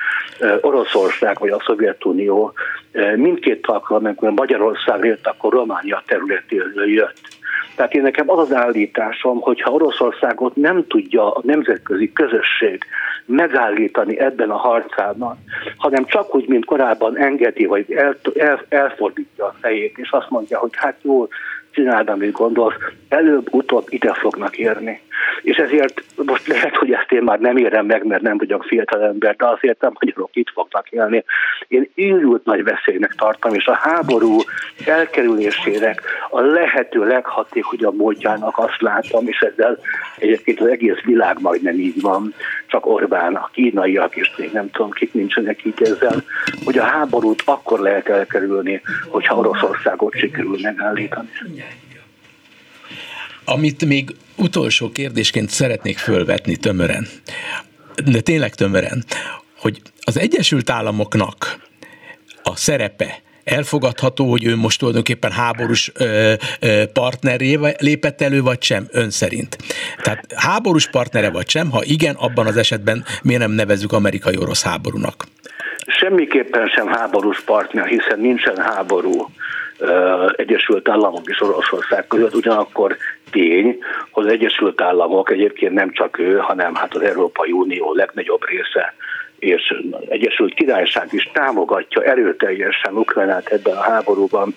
[0.60, 2.52] Oroszország vagy a Szovjetunió
[3.16, 7.20] mindkét alkalommal, amikor Magyarország jött, akkor Románia területéről jött.
[7.74, 12.84] Tehát én nekem az az állításom, hogyha Oroszországot nem tudja a nemzetközi közösség
[13.26, 15.38] megállítani ebben a harcában,
[15.76, 20.58] hanem csak úgy, mint korábban engedi, vagy el, el, elfordítja a fejét, és azt mondja,
[20.58, 21.28] hogy hát jó,
[21.74, 22.74] csináld, amit gondolsz,
[23.08, 25.00] előbb-utóbb ide fognak érni.
[25.42, 29.02] És ezért most lehet, hogy ezt én már nem érem meg, mert nem vagyok fiatal
[29.02, 31.24] ember, de azért a magyarok itt fognak élni.
[31.68, 34.38] Én őrült nagy veszélynek tartom, és a háború
[34.86, 35.94] elkerülésére
[36.30, 39.78] a lehető leghatékonyabb módjának azt látom, és ezzel
[40.18, 42.34] egyébként az egész világ majdnem így van,
[42.66, 46.22] csak Orbán, a kínaiak, és még nem tudom, kik nincsenek így ezzel,
[46.64, 51.28] hogy a háborút akkor lehet elkerülni, hogyha Oroszországot sikerül megállítani.
[53.44, 57.06] Amit még utolsó kérdésként szeretnék fölvetni tömören,
[58.04, 59.04] de tényleg tömören,
[59.58, 61.58] hogy az Egyesült Államoknak
[62.42, 65.92] a szerepe elfogadható, hogy ő most tulajdonképpen háborús
[66.92, 69.56] partneré lépett elő, vagy sem, ön szerint?
[70.02, 75.24] Tehát háborús partnere vagy sem, ha igen, abban az esetben miért nem nevezzük amerikai-orosz háborúnak?
[75.86, 79.30] Semmiképpen sem háborús partner, hiszen nincsen háború
[80.36, 82.96] Egyesült Államok és Oroszország között, ugyanakkor
[83.30, 83.78] tény,
[84.10, 88.94] hogy az Egyesült Államok egyébként nem csak ő, hanem hát az Európai Unió legnagyobb része
[89.44, 89.74] és
[90.08, 94.54] Egyesült Királyság is támogatja erőteljesen Ukrajnát ebben a háborúban.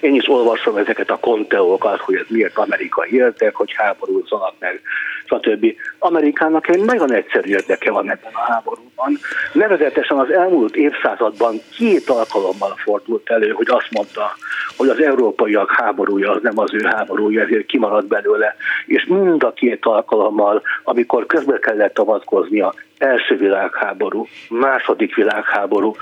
[0.00, 4.80] Én is olvasom ezeket a konteókat, hogy ez miért amerikai érdek, hogy háborúzzanak meg,
[5.26, 5.66] stb.
[5.98, 9.18] Amerikának egy nagyon egyszerű érdeke van ebben a háborúban.
[9.52, 14.30] Nevezetesen az elmúlt évszázadban két alkalommal fordult elő, hogy azt mondta,
[14.76, 18.56] hogy az európaiak háborúja az nem az ő háborúja, ezért kimarad belőle.
[18.86, 25.94] És mind a két alkalommal, amikor közbe kellett avatkoznia, első világháború, második világháború,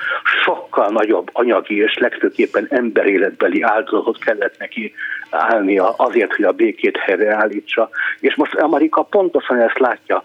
[0.45, 4.95] sokkal nagyobb anyagi és legfőképpen emberéletbeli áldozatot kellett neki
[5.31, 7.91] állnia azért, hogy a békét helyreállítsa.
[8.21, 10.23] És most Amerika pontosan ezt látja.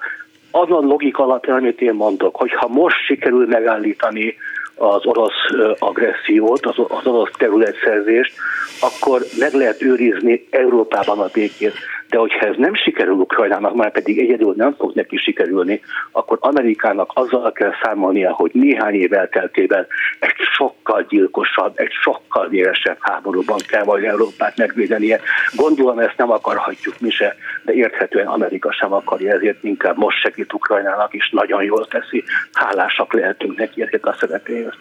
[0.51, 4.35] Az a logika alapján, amit én mondok, hogy ha most sikerül megállítani
[4.75, 8.33] az orosz agressziót, az, orosz területszerzést,
[8.81, 11.73] akkor meg lehet őrizni Európában a békét.
[12.09, 17.11] De hogyha ez nem sikerül Ukrajnának, már pedig egyedül nem fog neki sikerülni, akkor Amerikának
[17.13, 19.87] azzal kell számolnia, hogy néhány év elteltében
[20.19, 25.19] egy sokkal gyilkosabb, egy sokkal véresebb háborúban kell majd Európát megvédenie.
[25.55, 30.53] Gondolom ezt nem akarhatjuk mi se, de érthetően Amerika sem akarja, ezért inkább most segít
[30.53, 32.23] Ukrajnának, és nagyon jól teszi.
[32.53, 34.77] Hálásak lehetünk neki ezért a szerepéért.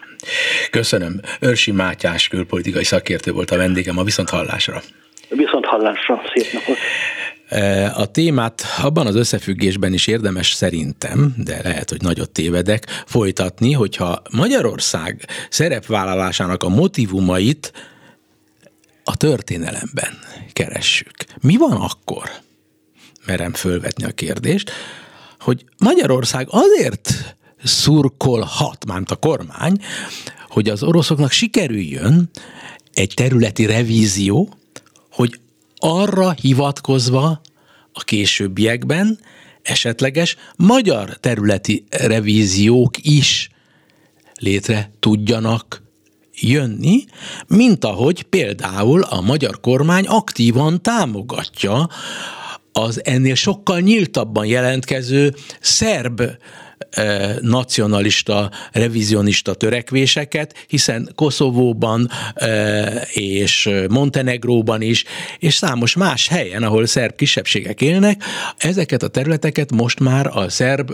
[0.71, 1.19] Köszönöm.
[1.41, 4.79] Őrsi Mátyás külpolitikai szakértő volt a vendégem a Viszonthallásra.
[5.29, 6.77] Viszont hallásra, szép napot!
[7.47, 13.71] E, a témát abban az összefüggésben is érdemes szerintem, de lehet, hogy nagyot tévedek, folytatni,
[13.71, 17.71] hogyha Magyarország szerepvállalásának a motivumait
[19.03, 20.19] a történelemben
[20.53, 21.15] keressük.
[21.41, 22.29] Mi van akkor?
[23.25, 24.71] Merem fölvetni a kérdést,
[25.39, 29.81] hogy Magyarország azért szurkolhat, mármint a kormány,
[30.49, 32.29] hogy az oroszoknak sikerüljön
[32.93, 34.53] egy területi revízió,
[35.77, 37.41] arra hivatkozva
[37.93, 39.19] a későbbiekben
[39.61, 43.49] esetleges magyar területi revíziók is
[44.39, 45.83] létre tudjanak
[46.33, 47.03] jönni,
[47.47, 51.89] mint ahogy például a magyar kormány aktívan támogatja
[52.71, 56.21] az ennél sokkal nyíltabban jelentkező szerb
[57.41, 62.09] nacionalista, revizionista törekvéseket, hiszen Koszovóban
[63.13, 65.03] és Montenegróban is,
[65.39, 68.23] és számos más helyen, ahol szerb kisebbségek élnek,
[68.57, 70.91] ezeket a területeket most már a szerb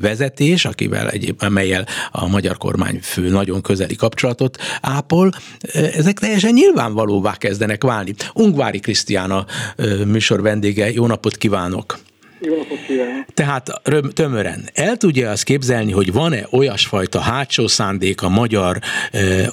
[0.00, 5.32] vezetés, akivel egyéb, amelyel a magyar kormányfő nagyon közeli kapcsolatot ápol,
[5.72, 8.14] ezek teljesen nyilvánvalóvá kezdenek válni.
[8.34, 9.46] Ungvári Krisztiána
[10.06, 12.03] műsor vendége, jó napot kívánok!
[12.44, 13.24] Jó napot kívánok!
[13.34, 13.80] Tehát
[14.12, 18.78] tömören, el tudja azt képzelni, hogy van-e olyasfajta hátsó szándék a magyar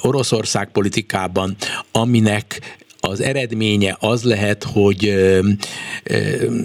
[0.00, 1.56] Oroszország politikában,
[1.92, 5.14] aminek az eredménye az lehet, hogy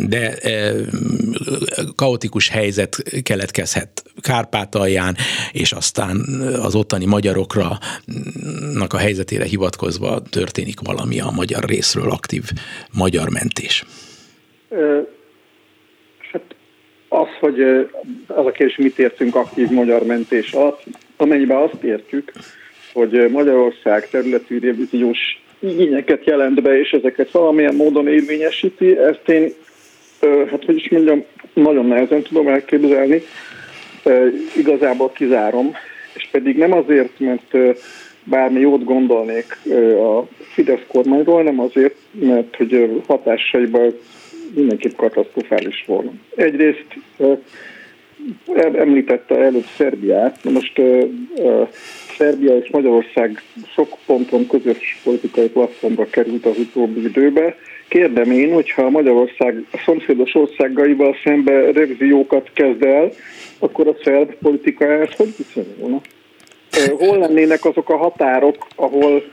[0.07, 0.37] de
[1.95, 5.15] kaotikus helyzet keletkezhet Kárpátalján,
[5.51, 6.17] és aztán
[6.61, 7.79] az ottani magyarokra
[8.87, 12.43] a helyzetére hivatkozva történik valami a magyar részről aktív
[12.91, 13.85] magyar mentés.
[17.07, 17.61] Az, hogy
[18.27, 20.83] az a kérdés, mit értünk aktív magyar mentés alatt,
[21.17, 22.31] amennyiben azt értjük,
[22.93, 29.53] hogy Magyarország területi revíziós igényeket jelent be, és ezeket valamilyen módon érvényesíti, ezt én,
[30.49, 33.21] hát hogy is mondjam, nagyon nehezen tudom elképzelni,
[34.57, 35.71] igazából kizárom,
[36.13, 37.55] és pedig nem azért, mert
[38.23, 39.57] bármi jót gondolnék
[39.99, 43.93] a Fidesz kormányról, nem azért, mert hogy hatásaiban
[44.57, 46.11] mindenképp katasztrofális volna.
[46.35, 46.87] Egyrészt
[48.55, 50.43] említette előbb Szerbiát.
[50.43, 50.81] Most
[52.17, 53.41] Szerbia és Magyarország
[53.73, 57.55] sok ponton közös politikai platformra került az utóbbi időbe.
[57.87, 63.11] Kérdem én, hogyha Magyarország a szomszédos országaival szembe revíziókat kezd el,
[63.59, 66.01] akkor a szerb politikájához hogy viszonyulna?
[66.97, 69.23] Hol lennének azok a határok, ahol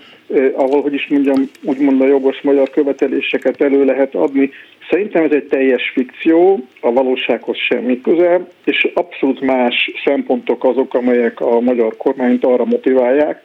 [0.55, 4.51] ahol, hogy is mondjam, úgymond a jogos magyar követeléseket elő lehet adni.
[4.91, 11.41] Szerintem ez egy teljes fikció, a valósághoz semmi közel, és abszolút más szempontok azok, amelyek
[11.41, 13.43] a magyar kormányt arra motiválják,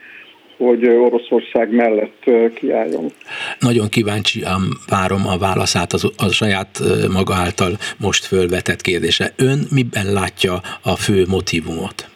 [0.57, 2.23] hogy Oroszország mellett
[2.53, 3.11] kiálljon.
[3.59, 4.43] Nagyon kíváncsi
[4.89, 6.79] várom a válaszát az, a saját
[7.13, 9.33] maga által most fölvetett kérdése.
[9.35, 12.09] Ön miben látja a fő motivumot?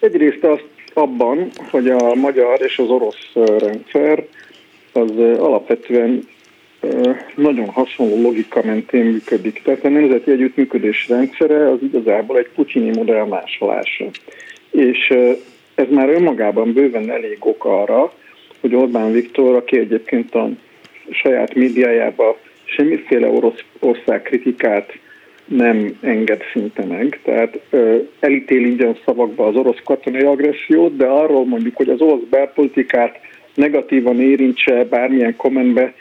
[0.00, 0.64] Egyrészt azt
[1.00, 4.24] abban, hogy a magyar és az orosz rendszer
[4.92, 6.28] az alapvetően
[7.34, 9.62] nagyon hasonló logika mentén működik.
[9.62, 14.04] Tehát a nemzeti együttműködés rendszere az igazából egy pucsini modell másolása.
[14.70, 15.14] És
[15.74, 18.12] ez már önmagában bőven elég ok arra,
[18.60, 20.50] hogy Orbán Viktor, aki egyébként a
[21.10, 24.92] saját médiájába semmiféle orosz ország kritikát
[25.50, 27.20] nem enged szinte meg.
[27.22, 32.22] Tehát ö, elítéli ugyan szavakba az orosz katonai agressziót, de arról mondjuk, hogy az orosz
[32.30, 33.20] belpolitikát
[33.54, 35.94] negatívan érintse bármilyen kommentbe,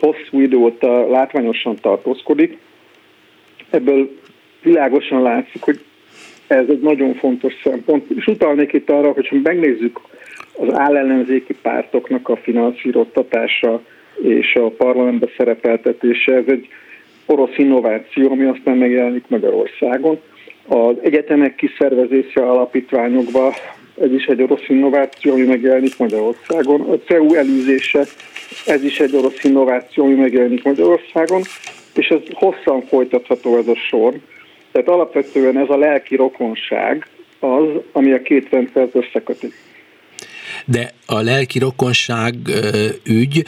[0.00, 2.58] hosszú idő óta látványosan tartózkodik.
[3.70, 4.10] Ebből
[4.62, 5.80] világosan látszik, hogy
[6.46, 8.10] ez egy nagyon fontos szempont.
[8.10, 10.00] És utalnék itt arra, hogy ha megnézzük
[10.52, 13.82] az állellenzéki pártoknak a finanszíroztatása
[14.22, 16.68] és a parlamentbe szerepeltetése, ez egy
[17.28, 20.20] orosz innováció, ami aztán megjelenik Magyarországon.
[20.66, 23.54] Az egyetemek kiszervezése alapítványokba,
[24.00, 26.80] ez is egy orosz innováció, ami megjelenik Magyarországon.
[26.80, 28.04] A CEU elűzése,
[28.66, 31.42] ez is egy orosz innováció, ami megjelenik Magyarországon,
[31.94, 34.14] és ez hosszan folytatható ez a sor.
[34.72, 37.06] Tehát alapvetően ez a lelki rokonság
[37.40, 39.52] az, ami a két rendszert összeköti.
[40.64, 42.34] De a lelki rokonság
[43.04, 43.44] ügy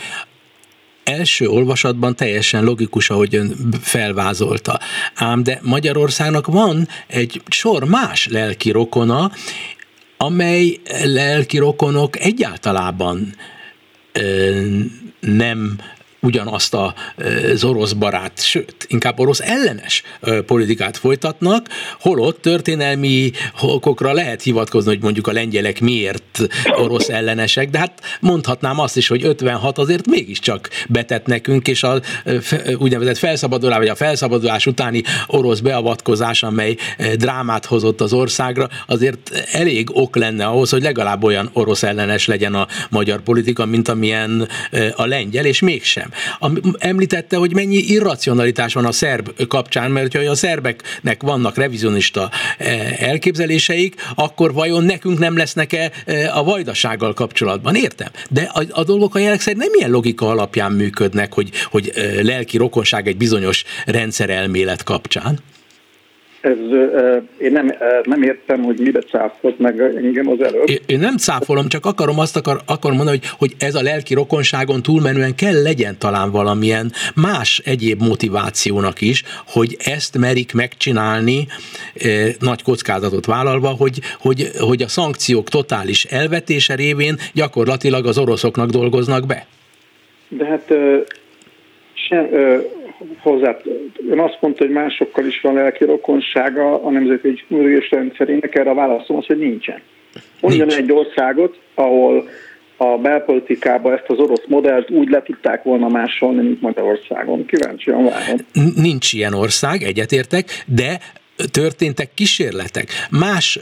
[1.04, 4.80] első olvasatban teljesen logikus, ahogy ön felvázolta.
[5.14, 9.32] Ám de Magyarországnak van egy sor más lelki rokona,
[10.16, 13.34] amely lelki rokonok egyáltalában
[15.20, 15.78] nem
[16.20, 20.02] ugyanazt az orosz barát, sőt, inkább orosz ellenes
[20.46, 21.66] politikát folytatnak,
[22.00, 26.40] holott történelmi okokra lehet hivatkozni, hogy mondjuk a lengyelek miért
[26.76, 32.00] orosz ellenesek, de hát mondhatnám azt is, hogy 56 azért mégiscsak betett nekünk, és a
[32.76, 36.76] úgynevezett felszabadulás, vagy a felszabadulás utáni orosz beavatkozás, amely
[37.14, 42.54] drámát hozott az országra, azért elég ok lenne ahhoz, hogy legalább olyan orosz ellenes legyen
[42.54, 44.48] a magyar politika, mint amilyen
[44.96, 46.09] a lengyel, és mégsem.
[46.78, 53.02] Említette, hogy mennyi irracionalitás van a szerb kapcsán, mert ha a szerbeknek vannak revizionista eh,
[53.02, 57.74] elképzeléseik, akkor vajon nekünk nem lesznek-e eh, a vajdasággal kapcsolatban?
[57.74, 58.08] Értem.
[58.30, 62.22] De a, a dolgok a jelek szerint nem ilyen logika alapján működnek, hogy, hogy eh,
[62.22, 65.38] lelki rokonság egy bizonyos rendszerelmélet kapcsán.
[66.40, 66.56] Ez,
[67.38, 70.68] én nem, nem értem, hogy mire cáfolt meg engem az előbb.
[70.86, 74.82] Én nem cáfolom, csak akarom azt akar, akarom mondani, hogy, hogy ez a lelki rokonságon
[74.82, 81.46] túlmenően kell legyen talán valamilyen más egyéb motivációnak is, hogy ezt merik megcsinálni
[81.94, 88.70] eh, nagy kockázatot vállalva, hogy, hogy, hogy a szankciók totális elvetése révén gyakorlatilag az oroszoknak
[88.70, 89.46] dolgoznak be.
[90.28, 90.72] De hát
[91.92, 92.28] sem,
[93.18, 93.56] hozzá,
[94.10, 98.74] ön azt mondta, hogy másokkal is van lelki rokonsága a nemzeti ürés rendszerének, erre a
[98.74, 99.80] válaszom az, hogy nincsen.
[100.40, 100.80] Mondjon Nincs.
[100.80, 102.28] egy országot, ahol
[102.76, 107.46] a belpolitikába ezt az orosz modellt úgy le tudták volna másolni, mint Magyarországon.
[107.46, 108.36] Kíváncsian várom.
[108.74, 110.98] Nincs ilyen ország, egyetértek, de
[111.50, 112.88] történtek kísérletek.
[113.10, 113.58] Más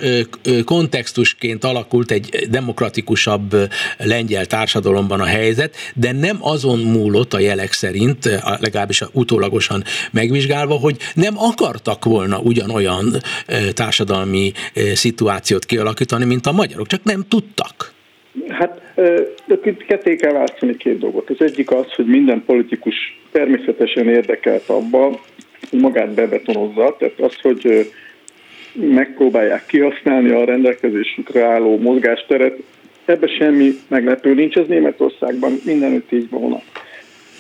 [0.64, 3.56] kontextusként alakult egy demokratikusabb
[3.98, 10.96] lengyel társadalomban a helyzet, de nem azon múlott a jelek szerint, legalábbis utólagosan megvizsgálva, hogy
[11.14, 13.16] nem akartak volna ugyanolyan
[13.72, 14.52] társadalmi
[14.94, 17.92] szituációt kialakítani, mint a magyarok, csak nem tudtak.
[18.48, 18.80] Hát
[19.86, 21.30] ketté kell választani két dolgot.
[21.30, 22.94] Az egyik az, hogy minden politikus
[23.32, 25.18] természetesen érdekelt abban,
[25.72, 27.90] magát bebetonozza, tehát az, hogy
[28.72, 32.56] megpróbálják kihasználni a rendelkezésükre álló mozgásteret,
[33.04, 36.60] ebbe semmi meglepő nincs, ez Németországban mindenütt így volna.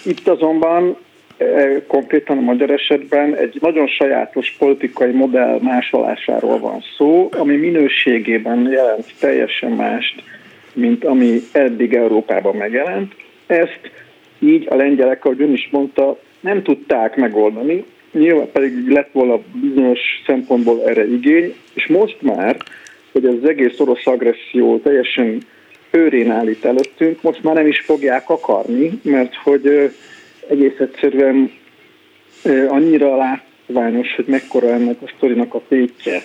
[0.04, 0.96] Itt azonban
[1.36, 8.70] e, konkrétan a magyar esetben egy nagyon sajátos politikai modell másolásáról van szó, ami minőségében
[8.70, 10.22] jelent teljesen mást,
[10.72, 13.14] mint ami eddig Európában megjelent.
[13.46, 13.90] Ezt
[14.38, 20.00] így a lengyelek, ahogy ön is mondta, nem tudták megoldani, nyilván pedig lett volna bizonyos
[20.26, 22.56] szempontból erre igény, és most már,
[23.12, 25.42] hogy az egész orosz agresszió teljesen
[25.90, 29.92] őrén állít előttünk, most már nem is fogják akarni, mert hogy
[30.48, 31.52] egész egyszerűen
[32.68, 36.22] annyira látványos, hogy mekkora ennek a sztorinak a tétje,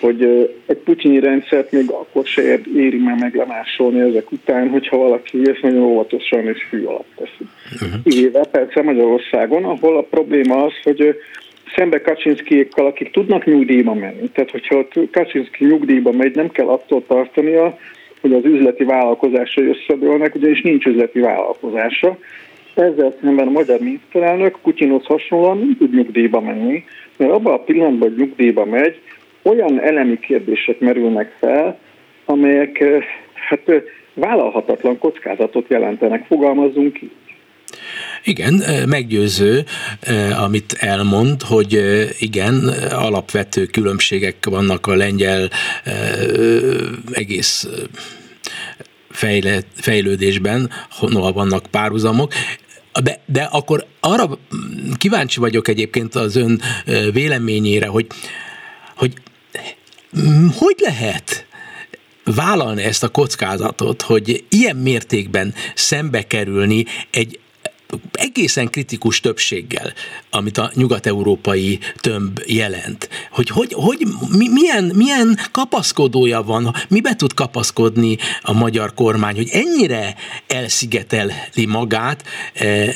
[0.00, 0.22] hogy
[0.66, 2.42] egy putyini rendszert még akkor se
[2.76, 7.48] éri már meglemásolni ezek után, hogyha valaki ezt nagyon óvatosan és fű alatt teszi.
[7.74, 8.00] Uh-huh.
[8.04, 11.16] Éve persze Magyarországon, ahol a probléma az, hogy
[11.76, 14.28] szembe Kaczynszkiékkal, akik tudnak nyugdíjba menni.
[14.32, 17.78] Tehát, hogyha Kaczynszki nyugdíjba megy, nem kell attól tartania,
[18.20, 22.18] hogy az üzleti vállalkozásai összedőlnek, ugyanis nincs üzleti vállalkozása.
[22.74, 26.84] Ezzel szemben a magyar miniszterelnök Putyinhoz hasonlóan nem tud nyugdíjba menni,
[27.16, 29.00] mert abban a pillanatban, hogy nyugdíjba megy,
[29.46, 31.78] olyan elemi kérdések merülnek fel,
[32.24, 33.02] amelyek eh,
[33.48, 33.82] hát eh,
[34.14, 37.10] vállalhatatlan kockázatot jelentenek, fogalmazunk ki.
[38.24, 39.64] Igen, eh, meggyőző,
[40.44, 41.80] amit elmond, hogy
[42.18, 42.54] igen,
[42.90, 45.48] alapvető különbségek vannak a lengyel
[47.12, 47.68] egész
[49.74, 50.70] fejlődésben,
[51.00, 52.32] noha vannak párhuzamok,
[53.02, 54.38] de, de akkor arra
[54.96, 56.60] kíváncsi vagyok egyébként az ön
[57.12, 58.06] véleményére, hogy,
[58.96, 59.12] hogy
[60.56, 61.46] hogy lehet
[62.24, 67.40] vállalni ezt a kockázatot, hogy ilyen mértékben szembe kerülni egy
[68.12, 69.92] egészen kritikus többséggel,
[70.30, 73.08] amit a nyugat-európai tömb jelent.
[73.30, 79.48] Hogy, hogy, hogy mi, milyen, milyen kapaszkodója van, mibe tud kapaszkodni a magyar kormány, hogy
[79.52, 80.14] ennyire
[80.46, 82.94] elszigeteli magát, eh,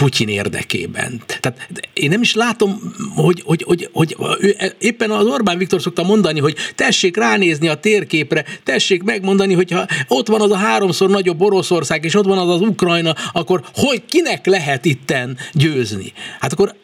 [0.00, 1.20] Putyin érdekében.
[1.40, 6.02] Tehát én nem is látom, hogy, hogy, hogy, hogy ő, éppen az Orbán Viktor szokta
[6.02, 11.40] mondani, hogy tessék ránézni a térképre, tessék megmondani, hogyha ott van az a háromszor nagyobb
[11.40, 16.12] Oroszország, és ott van az az Ukrajna, akkor hogy kinek lehet itten győzni?
[16.40, 16.74] Hát akkor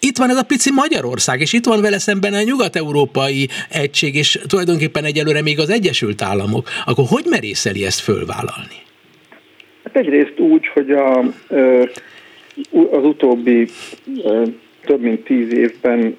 [0.00, 4.40] itt van ez a pici Magyarország, és itt van vele szemben a nyugat-európai egység, és
[4.46, 6.68] tulajdonképpen egyelőre még az Egyesült Államok.
[6.84, 8.76] Akkor hogy merészeli ezt fölvállalni?
[9.84, 11.24] Hát egyrészt úgy, hogy a,
[12.90, 13.68] az utóbbi
[14.84, 16.16] több mint tíz évben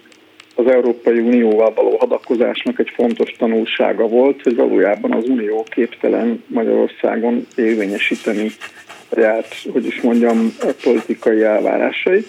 [0.55, 7.47] az Európai Unióval való hadakozásnak egy fontos tanulsága volt, hogy valójában az Unió képtelen Magyarországon
[7.55, 8.51] érvényesíteni
[9.13, 12.27] saját, hogy is mondjam, politikai elvárásait.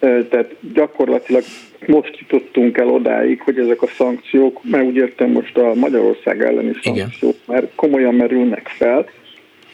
[0.00, 1.42] Tehát gyakorlatilag
[1.86, 6.72] most jutottunk el odáig, hogy ezek a szankciók, mert úgy értem most a Magyarország elleni
[6.82, 9.08] szankciók, mert komolyan merülnek fel,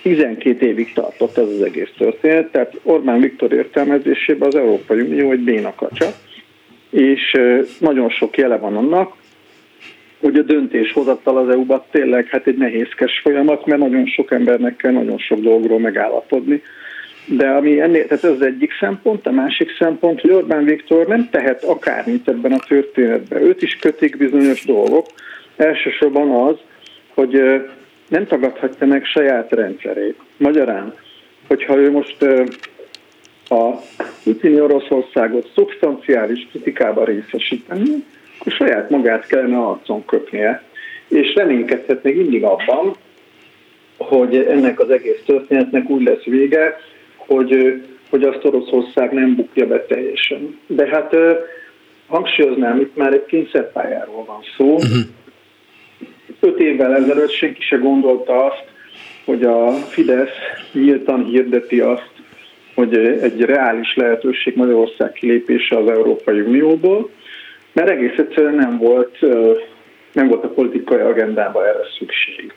[0.06, 5.40] 12 évig tartott ez az egész történet, tehát Orbán Viktor értelmezésében az Európai Unió egy
[5.40, 6.06] bénakacsa,
[6.90, 7.36] és
[7.78, 9.14] nagyon sok jele van annak,
[10.20, 14.92] hogy a döntéshozattal az EU-ban tényleg hát egy nehézkes folyamat, mert nagyon sok embernek kell
[14.92, 16.62] nagyon sok dolgról megállapodni.
[17.26, 21.28] De ami ennél, tehát ez az egyik szempont, a másik szempont, hogy Orbán Viktor nem
[21.30, 23.42] tehet akármit ebben a történetben.
[23.42, 25.06] Őt is kötik bizonyos dolgok.
[25.56, 26.56] Elsősorban az,
[27.14, 27.40] hogy
[28.08, 30.18] nem tagadhatja meg saját rendszerét.
[30.36, 30.94] Magyarán,
[31.48, 32.22] hogyha ő most
[33.48, 33.70] a
[34.24, 38.04] putini Oroszországot szubstanciális kritikába részesíteni,
[38.38, 40.62] akkor saját magát kellene arcon köpnie,
[41.08, 42.96] és reménykedhet még mindig abban,
[43.96, 46.76] hogy ennek az egész történetnek úgy lesz vége,
[47.16, 50.58] hogy, hogy azt Oroszország nem bukja be teljesen.
[50.66, 51.16] De hát
[52.06, 55.04] hangsúlyoznám, itt már egy kényszerpályáról van szó, uh-huh
[56.40, 58.64] öt évvel ezelőtt senki se gondolta azt,
[59.24, 60.36] hogy a Fidesz
[60.72, 62.10] nyíltan hirdeti azt,
[62.74, 67.10] hogy egy reális lehetőség Magyarország kilépése az Európai Unióból,
[67.72, 69.18] mert egész egyszerűen nem volt,
[70.12, 72.52] nem volt a politikai agendában erre szükség.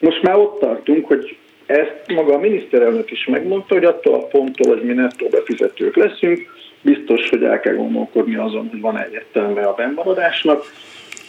[0.00, 4.76] Most már ott tartunk, hogy ezt maga a miniszterelnök is megmondta, hogy attól a ponttól,
[4.76, 9.62] hogy mi nettó befizetők leszünk, biztos, hogy el kell gondolkodni azon, hogy van egy értelme
[9.62, 10.64] a bennmaradásnak,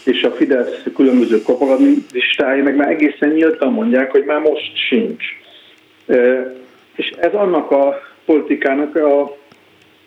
[0.05, 5.23] és a Fidesz különböző propagandistái meg már egészen nyíltan mondják, hogy már most sincs.
[6.95, 9.37] És ez annak a politikának a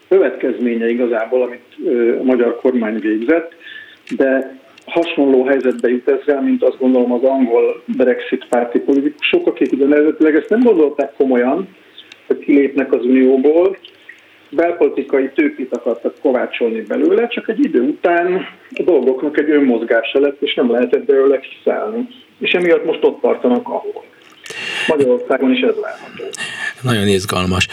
[0.09, 1.77] következménye igazából, amit
[2.21, 3.55] a magyar kormány végzett,
[4.17, 10.37] de hasonló helyzetbe jut ezzel, mint azt gondolom az angol Brexit párti politikusok, akik ugyanezetileg
[10.37, 11.69] ezt nem gondolták komolyan,
[12.27, 13.77] hogy kilépnek az Unióból,
[14.57, 20.55] belpolitikai tőkét akartak kovácsolni belőle, csak egy idő után a dolgoknak egy önmozgása lett, és
[20.55, 22.09] nem lehetett belőle kiszállni.
[22.39, 24.05] És emiatt most ott tartanak ahol.
[24.89, 26.25] Magyarországon is ez várható.
[26.83, 27.67] Nagyon izgalmas.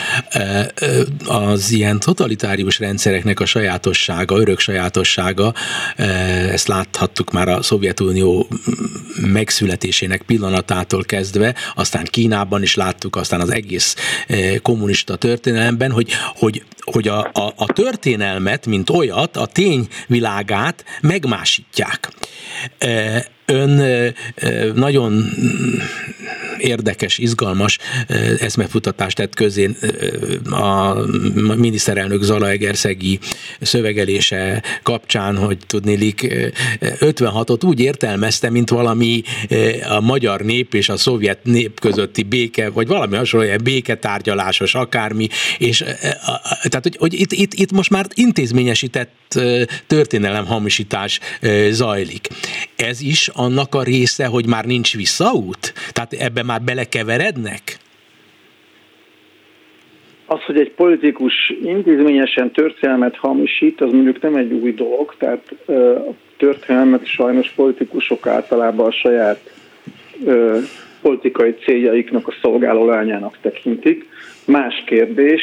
[1.25, 5.53] Az ilyen totalitárius rendszereknek a sajátossága, örök sajátossága,
[6.51, 8.47] ezt láthattuk már a Szovjetunió
[9.21, 13.95] megszületésének pillanatától kezdve, aztán Kínában is láttuk, aztán az egész
[14.61, 22.09] kommunista történelemben, hogy, hogy, hogy a, a, a történelmet, mint olyat, a tényvilágát megmásítják
[23.49, 24.13] ön
[24.75, 25.25] nagyon
[26.57, 27.77] érdekes, izgalmas
[28.39, 29.69] eszmefutatást tett közé
[30.49, 30.93] a
[31.55, 33.19] miniszterelnök Zala Egerszegi
[33.61, 36.27] szövegelése kapcsán, hogy tudnélik
[36.81, 39.21] 56-ot úgy értelmezte, mint valami
[39.89, 45.27] a magyar nép és a szovjet nép közötti béke, vagy valami hasonló, béketárgyalásos akármi,
[45.57, 45.77] és
[46.63, 49.39] tehát, hogy, hogy itt, itt, itt most már intézményesített
[49.87, 51.19] történelem hamisítás
[51.69, 52.27] zajlik.
[52.75, 55.73] Ez is annak a része, hogy már nincs visszaút?
[55.91, 57.77] Tehát ebbe már belekeverednek?
[60.25, 61.33] Az, hogy egy politikus
[61.63, 65.55] intézményesen történelmet hamisít, az mondjuk nem egy új dolog, tehát
[66.07, 69.53] a történelmet sajnos politikusok általában a saját
[71.01, 74.07] politikai céljaiknak a szolgáló lányának tekintik.
[74.45, 75.41] Más kérdés,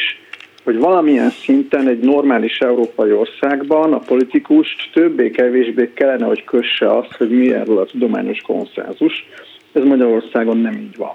[0.67, 7.29] hogy valamilyen szinten egy normális európai országban a politikust többé-kevésbé kellene, hogy kösse azt, hogy
[7.29, 9.27] mi erről a tudományos konszenzus.
[9.73, 11.13] Ez Magyarországon nem így van.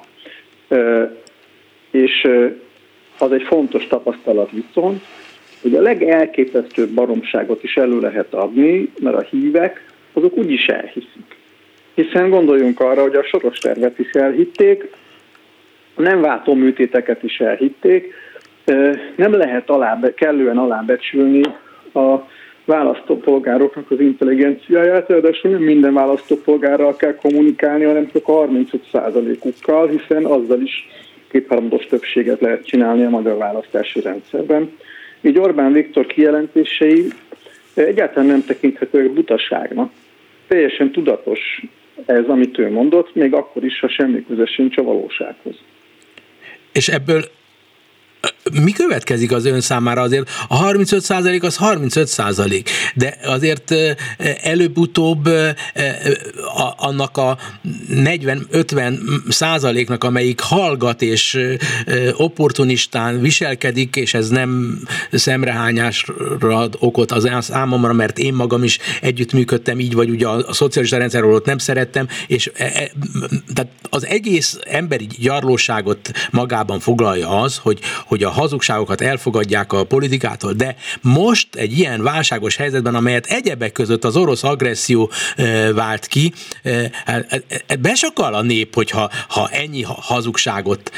[1.91, 2.29] És
[3.19, 5.03] az egy fontos tapasztalat viszont,
[5.63, 11.37] hogy a legelképesztőbb baromságot is elő lehet adni, mert a hívek azok úgyis elhiszik.
[11.95, 14.91] Hiszen gondoljunk arra, hogy a soros tervet is elhitték,
[15.97, 18.15] nem váltó műtéteket is elhitték,
[19.17, 21.43] nem lehet alá, kellően alábecsülni
[21.95, 22.17] a
[22.65, 30.61] választópolgároknak az intelligenciáját, ráadásul nem minden választópolgárral kell kommunikálni, hanem csak a 35%-ukkal, hiszen azzal
[30.61, 30.89] is
[31.31, 34.73] kétharmados többséget lehet csinálni a magyar választási rendszerben.
[35.21, 37.07] Így Orbán Viktor kijelentései
[37.75, 39.93] egyáltalán nem tekinthetők butaságnak.
[40.47, 41.41] Teljesen tudatos
[42.07, 45.55] ez, amit ő mondott, még akkor is, ha semmi köze sincs a valósághoz.
[46.73, 47.23] És ebből
[48.51, 50.01] mi következik az ön számára?
[50.01, 53.75] Azért a 35 százalék az 35 százalék, de azért
[54.43, 55.29] előbb-utóbb
[56.77, 57.39] annak a
[57.91, 61.39] 40-50 százaléknak, amelyik hallgat és
[62.17, 64.81] opportunistán viselkedik, és ez nem
[65.13, 70.97] szemrehányásra ad okot az számomra, mert én magam is együttműködtem így, vagy ugye a, szocialista
[70.97, 72.91] rendszerről ott nem szerettem, és e, e,
[73.55, 80.53] tehát az egész emberi gyarlóságot magában foglalja az, hogy, hogy a hazugságokat elfogadják a politikától,
[80.53, 85.11] de most egy ilyen válságos helyzetben, amelyet egyebek között az orosz agresszió
[85.75, 86.33] vált ki,
[87.05, 87.45] hát,
[87.81, 90.91] besakal a nép, hogyha ha ennyi hazugságot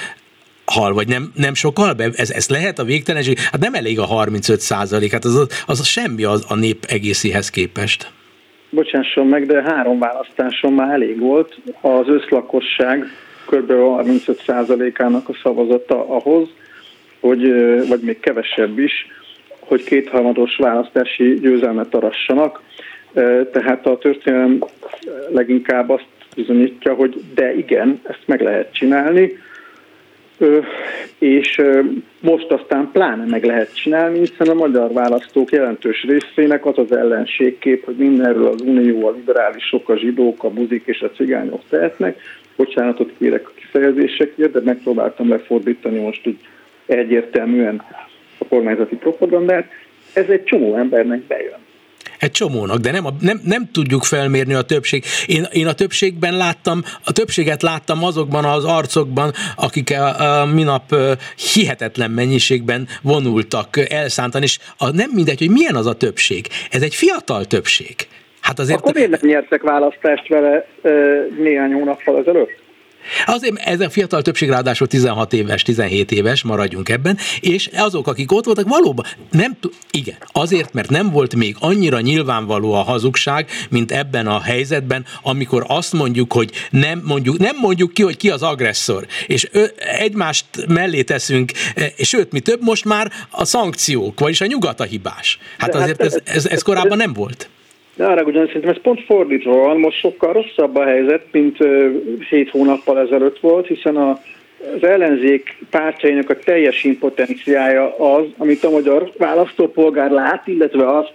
[0.65, 2.09] hal, vagy nem, nem sokkal be?
[2.17, 3.39] Ez, ez lehet a végtelenség?
[3.39, 8.13] Hát nem elég a 35 százalék, hát az, az semmi az, a nép egészéhez képest.
[8.71, 11.61] Bocsásson meg, de három választáson már elég volt.
[11.81, 13.05] Az összlakosság
[13.47, 13.71] kb.
[13.71, 16.49] 35 százalékának a szavazata ahhoz,
[17.25, 17.53] hogy,
[17.89, 19.07] vagy még kevesebb is,
[19.59, 22.63] hogy kétharmados választási győzelmet arassanak.
[23.53, 24.65] Tehát a történelem
[25.29, 26.07] leginkább azt
[26.37, 29.39] bizonyítja, hogy de igen, ezt meg lehet csinálni,
[31.19, 31.61] és
[32.21, 37.85] most aztán pláne meg lehet csinálni, hiszen a magyar választók jelentős részének az az ellenségkép,
[37.85, 42.21] hogy mindenről az unió, a liberálisok, a zsidók, a buzik és a cigányok tehetnek.
[42.57, 46.39] Bocsánatot kérek a kifejezésekért, de megpróbáltam lefordítani most úgy
[46.87, 47.83] egyértelműen
[48.39, 49.67] a kormányzati propagandát,
[50.13, 51.63] ez egy csomó embernek bejön.
[52.19, 55.05] Egy csomónak, de nem, a, nem, nem tudjuk felmérni a többség.
[55.27, 60.95] Én, én a többségben láttam, a többséget láttam azokban az arcokban, akik a, a minap
[61.55, 66.47] hihetetlen mennyiségben vonultak elszántan, és a, nem mindegy, hogy milyen az a többség.
[66.71, 67.95] Ez egy fiatal többség.
[68.41, 68.79] Hát azért...
[68.79, 70.67] Akkor miért nem nyertek választást vele
[71.39, 72.63] néhány hónappal ezelőtt?
[73.27, 78.33] Azért ez a fiatal többség ráadásul 16 éves, 17 éves, maradjunk ebben, és azok, akik
[78.33, 79.57] ott voltak, valóban nem,
[79.91, 85.65] igen, azért, mert nem volt még annyira nyilvánvaló a hazugság, mint ebben a helyzetben, amikor
[85.69, 90.47] azt mondjuk, hogy nem mondjuk, nem mondjuk ki, hogy ki az agresszor, és ő, egymást
[90.69, 91.53] mellé teszünk,
[91.97, 95.39] és sőt, mi több, most már a szankciók, vagyis a nyugat a hibás.
[95.59, 97.49] Hát azért ez, ez, ez korábban nem volt.
[97.97, 101.59] De arra ugyan szerintem ez pont fordítva van, most sokkal rosszabb a helyzet, mint
[102.29, 104.11] hét hónappal ezelőtt volt, hiszen a,
[104.75, 111.13] az ellenzék pártjainak a teljes impotenciája az, amit a magyar választópolgár lát, illetve azt,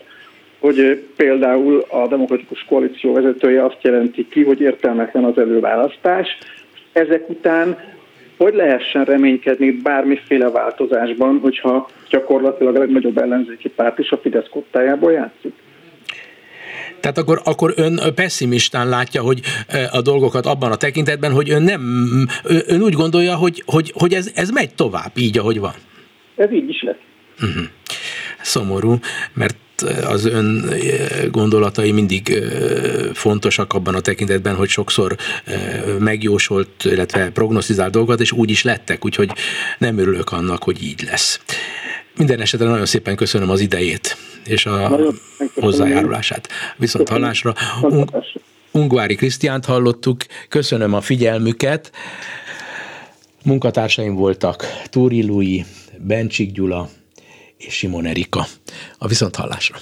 [0.59, 6.37] hogy például a demokratikus koalíció vezetője azt jelenti ki, hogy értelmetlen az előválasztás.
[6.91, 7.77] Ezek után
[8.37, 15.11] hogy lehessen reménykedni bármiféle változásban, hogyha gyakorlatilag a legnagyobb ellenzéki párt is a Fidesz kottájából
[15.11, 15.53] játszik?
[16.99, 19.41] Tehát akkor, akkor ön pessimistán látja, hogy
[19.91, 24.31] a dolgokat abban a tekintetben, hogy ön nem, ön úgy gondolja, hogy, hogy, hogy ez,
[24.35, 25.73] ez megy tovább így, ahogy van.
[26.35, 26.95] Ez így is lesz.
[27.41, 27.63] Uh-huh.
[28.41, 28.99] Szomorú,
[29.33, 29.57] mert
[30.07, 30.73] az ön
[31.31, 32.43] gondolatai mindig
[33.13, 35.15] fontosak abban a tekintetben, hogy sokszor
[35.99, 39.31] megjósolt, illetve prognosztizált dolgokat, és úgy is lettek, úgyhogy
[39.77, 41.41] nem örülök annak, hogy így lesz.
[42.19, 44.99] Minden esetre nagyon szépen köszönöm az idejét és a
[45.55, 46.49] hozzájárulását.
[46.77, 47.53] Viszont hallásra
[48.71, 51.91] Ungvári Krisztiánt hallottuk, köszönöm a figyelmüket.
[53.43, 55.65] Munkatársaim voltak Túri Lui,
[55.97, 56.89] Bencsik Gyula
[57.57, 58.47] és Simon Erika.
[58.97, 59.77] A viszont hallásra.